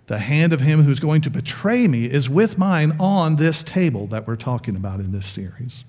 The 0.06 0.18
hand 0.18 0.52
of 0.52 0.60
him 0.60 0.84
who's 0.84 1.00
going 1.00 1.22
to 1.22 1.30
betray 1.30 1.88
me 1.88 2.04
is 2.04 2.28
with 2.28 2.58
mine 2.58 2.96
on 3.00 3.36
this 3.36 3.64
table 3.64 4.06
that 4.08 4.26
we're 4.26 4.36
talking 4.36 4.76
about 4.76 5.00
in 5.00 5.12
this 5.12 5.26
series. 5.26 5.84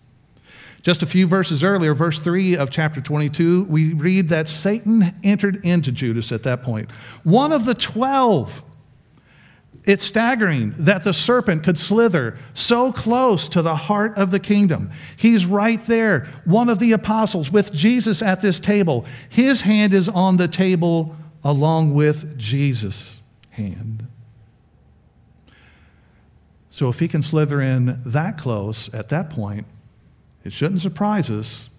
Just 0.82 1.04
a 1.04 1.06
few 1.06 1.28
verses 1.28 1.64
earlier, 1.64 1.94
verse 1.94 2.20
3 2.20 2.58
of 2.58 2.72
chapter 2.72 3.02
22, 3.02 3.66
we 3.66 3.94
read 3.94 4.30
that 4.30 4.48
Satan 4.48 5.14
entered 5.24 5.64
into 5.64 5.92
Judas 5.92 6.32
at 6.32 6.44
that 6.44 6.64
point. 6.64 6.90
One 7.24 7.52
of 7.52 7.66
the 7.66 7.76
12. 7.76 8.64
It's 9.84 10.04
staggering 10.04 10.76
that 10.78 11.04
the 11.04 11.14
serpent 11.14 11.64
could 11.64 11.78
slither 11.78 12.38
so 12.54 12.92
close 12.92 13.50
to 13.50 13.64
the 13.64 13.76
heart 13.76 14.16
of 14.16 14.30
the 14.30 14.40
kingdom. 14.40 14.92
He's 15.16 15.46
right 15.48 15.84
there, 15.88 16.28
one 16.46 16.70
of 16.70 16.78
the 16.78 16.92
apostles 16.92 17.52
with 17.52 17.74
Jesus 17.74 18.22
at 18.22 18.42
this 18.42 18.60
table. 18.60 19.06
His 19.30 19.62
hand 19.62 19.96
is 19.96 20.08
on 20.08 20.38
the 20.38 20.48
table 20.48 21.16
along 21.44 21.96
with 21.96 22.38
Jesus' 22.38 23.18
hand. 23.50 24.08
So 26.70 26.88
if 26.90 27.00
he 27.00 27.08
can 27.08 27.24
slither 27.24 27.60
in 27.60 28.02
that 28.06 28.38
close 28.38 28.88
at 28.94 29.10
that 29.10 29.32
point, 29.32 29.66
it 30.44 30.54
shouldn't 30.54 30.82
surprise 30.82 31.30
us 31.30 31.70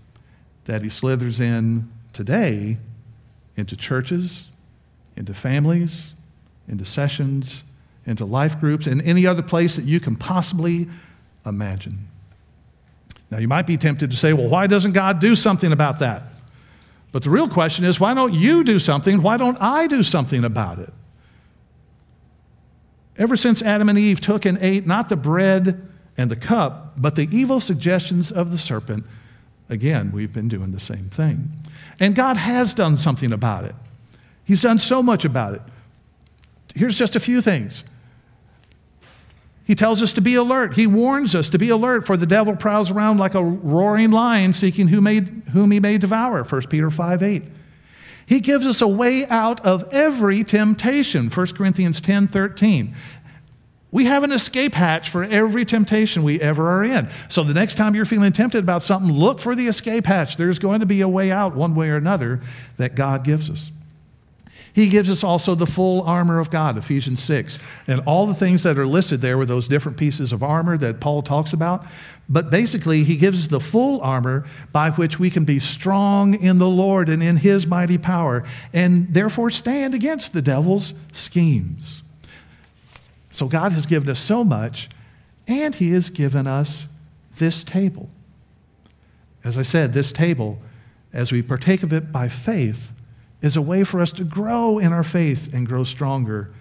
that 0.64 0.82
he 0.82 0.88
slithers 0.88 1.40
in 1.40 1.90
today 2.12 2.78
into 3.56 3.76
churches, 3.76 4.48
into 5.16 5.34
families, 5.34 6.14
into 6.68 6.84
sessions, 6.84 7.64
into 8.06 8.24
life 8.24 8.58
groups, 8.60 8.86
and 8.86 9.02
any 9.02 9.26
other 9.26 9.42
place 9.42 9.76
that 9.76 9.84
you 9.84 10.00
can 10.00 10.16
possibly 10.16 10.88
imagine. 11.44 12.08
Now, 13.30 13.38
you 13.38 13.48
might 13.48 13.66
be 13.66 13.76
tempted 13.76 14.10
to 14.10 14.16
say, 14.16 14.32
well, 14.32 14.48
why 14.48 14.66
doesn't 14.66 14.92
God 14.92 15.18
do 15.18 15.34
something 15.34 15.72
about 15.72 15.98
that? 16.00 16.26
But 17.12 17.22
the 17.22 17.30
real 17.30 17.48
question 17.48 17.84
is, 17.84 18.00
why 18.00 18.14
don't 18.14 18.32
you 18.32 18.64
do 18.64 18.78
something? 18.78 19.22
Why 19.22 19.36
don't 19.36 19.60
I 19.60 19.86
do 19.86 20.02
something 20.02 20.44
about 20.44 20.78
it? 20.78 20.92
Ever 23.18 23.36
since 23.36 23.62
Adam 23.62 23.88
and 23.88 23.98
Eve 23.98 24.20
took 24.20 24.46
and 24.46 24.58
ate 24.60 24.86
not 24.86 25.08
the 25.08 25.16
bread 25.16 25.86
and 26.16 26.30
the 26.30 26.36
cup, 26.36 27.00
but 27.00 27.16
the 27.16 27.28
evil 27.30 27.60
suggestions 27.60 28.30
of 28.30 28.50
the 28.50 28.58
serpent, 28.58 29.04
again, 29.68 30.12
we've 30.12 30.32
been 30.32 30.48
doing 30.48 30.72
the 30.72 30.80
same 30.80 31.08
thing. 31.08 31.50
And 32.00 32.14
God 32.14 32.36
has 32.36 32.74
done 32.74 32.96
something 32.96 33.32
about 33.32 33.64
it. 33.64 33.74
He's 34.44 34.62
done 34.62 34.78
so 34.78 35.02
much 35.02 35.24
about 35.24 35.54
it. 35.54 35.62
Here's 36.74 36.96
just 36.96 37.16
a 37.16 37.20
few 37.20 37.40
things. 37.40 37.84
He 39.64 39.74
tells 39.74 40.02
us 40.02 40.12
to 40.14 40.20
be 40.20 40.34
alert. 40.34 40.74
He 40.74 40.86
warns 40.86 41.34
us 41.34 41.48
to 41.50 41.58
be 41.58 41.68
alert, 41.68 42.06
for 42.06 42.16
the 42.16 42.26
devil 42.26 42.56
prowls 42.56 42.90
around 42.90 43.18
like 43.18 43.34
a 43.34 43.42
roaring 43.42 44.10
lion 44.10 44.52
seeking 44.52 44.88
whom, 44.88 45.04
may, 45.04 45.20
whom 45.52 45.70
he 45.70 45.80
may 45.80 45.98
devour. 45.98 46.42
1 46.42 46.62
Peter 46.62 46.90
5 46.90 47.22
8. 47.22 47.42
He 48.26 48.40
gives 48.40 48.66
us 48.66 48.80
a 48.80 48.88
way 48.88 49.26
out 49.26 49.60
of 49.64 49.92
every 49.92 50.44
temptation. 50.44 51.28
1 51.30 51.46
Corinthians 51.48 52.00
10 52.00 52.28
13. 52.28 52.94
We 53.92 54.06
have 54.06 54.24
an 54.24 54.32
escape 54.32 54.74
hatch 54.74 55.10
for 55.10 55.22
every 55.22 55.66
temptation 55.66 56.22
we 56.22 56.40
ever 56.40 56.68
are 56.70 56.82
in. 56.82 57.08
So 57.28 57.44
the 57.44 57.52
next 57.52 57.76
time 57.76 57.94
you're 57.94 58.06
feeling 58.06 58.32
tempted 58.32 58.64
about 58.64 58.82
something, 58.82 59.12
look 59.12 59.38
for 59.38 59.54
the 59.54 59.68
escape 59.68 60.06
hatch. 60.06 60.38
There's 60.38 60.58
going 60.58 60.80
to 60.80 60.86
be 60.86 61.02
a 61.02 61.08
way 61.08 61.30
out, 61.30 61.54
one 61.54 61.74
way 61.74 61.90
or 61.90 61.96
another, 61.96 62.40
that 62.78 62.94
God 62.94 63.22
gives 63.22 63.50
us. 63.50 63.70
He 64.74 64.88
gives 64.88 65.10
us 65.10 65.22
also 65.22 65.54
the 65.54 65.66
full 65.66 66.00
armor 66.02 66.38
of 66.38 66.50
God, 66.50 66.78
Ephesians 66.78 67.22
6. 67.22 67.58
And 67.86 68.00
all 68.06 68.26
the 68.26 68.34
things 68.34 68.62
that 68.62 68.78
are 68.78 68.86
listed 68.86 69.20
there 69.20 69.36
were 69.36 69.44
those 69.44 69.68
different 69.68 69.98
pieces 69.98 70.32
of 70.32 70.42
armor 70.42 70.78
that 70.78 70.98
Paul 70.98 71.20
talks 71.20 71.52
about. 71.52 71.84
But 72.30 72.48
basically, 72.48 73.04
he 73.04 73.16
gives 73.16 73.42
us 73.42 73.48
the 73.48 73.60
full 73.60 74.00
armor 74.00 74.46
by 74.72 74.88
which 74.90 75.18
we 75.18 75.28
can 75.28 75.44
be 75.44 75.58
strong 75.58 76.34
in 76.34 76.58
the 76.58 76.68
Lord 76.68 77.10
and 77.10 77.22
in 77.22 77.36
his 77.36 77.66
mighty 77.66 77.98
power, 77.98 78.44
and 78.72 79.12
therefore 79.12 79.50
stand 79.50 79.92
against 79.92 80.32
the 80.32 80.40
devil's 80.40 80.94
schemes. 81.12 82.01
So 83.32 83.48
God 83.48 83.72
has 83.72 83.86
given 83.86 84.08
us 84.08 84.20
so 84.20 84.44
much, 84.44 84.88
and 85.48 85.74
He 85.74 85.90
has 85.92 86.10
given 86.10 86.46
us 86.46 86.86
this 87.38 87.64
table. 87.64 88.08
As 89.42 89.58
I 89.58 89.62
said, 89.62 89.92
this 89.92 90.12
table, 90.12 90.58
as 91.12 91.32
we 91.32 91.42
partake 91.42 91.82
of 91.82 91.92
it 91.92 92.12
by 92.12 92.28
faith, 92.28 92.92
is 93.40 93.56
a 93.56 93.62
way 93.62 93.82
for 93.82 94.00
us 94.00 94.12
to 94.12 94.24
grow 94.24 94.78
in 94.78 94.92
our 94.92 95.02
faith 95.02 95.52
and 95.52 95.66
grow 95.66 95.82
stronger 95.82 96.52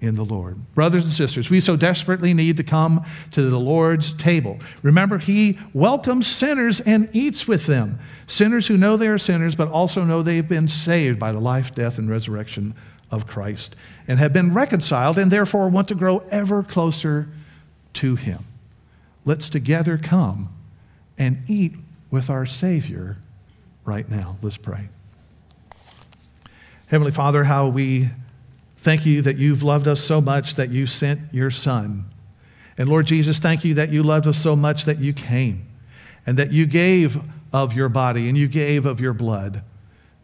in 0.00 0.14
the 0.14 0.24
Lord. 0.24 0.56
Brothers 0.74 1.04
and 1.04 1.12
sisters, 1.12 1.50
we 1.50 1.60
so 1.60 1.76
desperately 1.76 2.32
need 2.32 2.56
to 2.58 2.62
come 2.62 3.04
to 3.32 3.42
the 3.42 3.58
Lord's 3.58 4.14
table. 4.14 4.60
Remember, 4.82 5.18
He 5.18 5.58
welcomes 5.72 6.26
sinners 6.26 6.80
and 6.80 7.08
eats 7.12 7.48
with 7.48 7.66
them. 7.66 7.98
Sinners 8.26 8.68
who 8.68 8.76
know 8.76 8.96
they 8.96 9.08
are 9.08 9.18
sinners, 9.18 9.54
but 9.54 9.68
also 9.68 10.04
know 10.04 10.22
they've 10.22 10.48
been 10.48 10.68
saved 10.68 11.18
by 11.18 11.32
the 11.32 11.40
life, 11.40 11.74
death, 11.74 11.98
and 11.98 12.08
resurrection 12.08 12.74
of 13.14 13.26
Christ 13.26 13.76
and 14.08 14.18
have 14.18 14.32
been 14.32 14.52
reconciled 14.52 15.18
and 15.18 15.30
therefore 15.30 15.68
want 15.68 15.88
to 15.88 15.94
grow 15.94 16.18
ever 16.30 16.62
closer 16.62 17.28
to 17.94 18.16
Him. 18.16 18.44
Let's 19.24 19.48
together 19.48 19.96
come 19.96 20.52
and 21.16 21.42
eat 21.48 21.74
with 22.10 22.28
our 22.28 22.44
Savior 22.44 23.16
right 23.84 24.08
now. 24.08 24.36
Let's 24.42 24.56
pray. 24.56 24.88
Heavenly 26.88 27.12
Father, 27.12 27.44
how 27.44 27.68
we 27.68 28.10
thank 28.78 29.06
you 29.06 29.22
that 29.22 29.38
you've 29.38 29.62
loved 29.62 29.88
us 29.88 30.00
so 30.00 30.20
much 30.20 30.56
that 30.56 30.70
you 30.70 30.86
sent 30.86 31.20
your 31.32 31.50
Son. 31.50 32.04
And 32.76 32.88
Lord 32.88 33.06
Jesus, 33.06 33.38
thank 33.38 33.64
you 33.64 33.74
that 33.74 33.90
you 33.90 34.02
loved 34.02 34.26
us 34.26 34.38
so 34.38 34.54
much 34.54 34.84
that 34.84 34.98
you 34.98 35.12
came 35.12 35.66
and 36.26 36.36
that 36.38 36.52
you 36.52 36.66
gave 36.66 37.20
of 37.52 37.74
your 37.74 37.88
body 37.88 38.28
and 38.28 38.36
you 38.36 38.48
gave 38.48 38.84
of 38.84 39.00
your 39.00 39.12
blood 39.12 39.62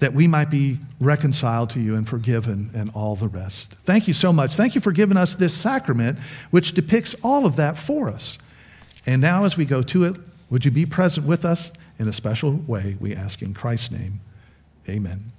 that 0.01 0.13
we 0.13 0.27
might 0.27 0.51
be 0.51 0.79
reconciled 0.99 1.71
to 1.71 1.81
you 1.81 1.95
and 1.95 2.09
forgiven 2.09 2.71
and 2.75 2.91
all 2.95 3.17
the 3.17 3.29
rest. 3.29 3.75
Thank 3.85 4.09
you 4.09 4.15
so 4.15 4.33
much. 4.33 4.55
Thank 4.55 4.75
you 4.75 4.81
for 4.81 4.93
giving 4.93 5.17
us 5.17 5.37
this 5.37 5.55
sacrament, 5.55 6.19
which 6.51 6.73
depicts 6.73 7.15
all 7.23 7.47
of 7.47 7.57
that 7.57 7.79
for 7.79 8.09
us. 8.09 8.37
And 9.07 9.23
now, 9.23 9.45
as 9.45 9.57
we 9.57 9.65
go 9.65 9.83
to 9.83 10.05
it, 10.05 10.17
would 10.51 10.65
you 10.65 10.71
be 10.71 10.85
present 10.85 11.27
with 11.27 11.45
us 11.45 11.71
in 11.99 12.09
a 12.09 12.13
special 12.13 12.53
way? 12.53 12.97
We 12.99 13.15
ask 13.15 13.41
in 13.41 13.55
Christ's 13.55 13.93
name. 13.93 14.21
Amen. 14.89 15.33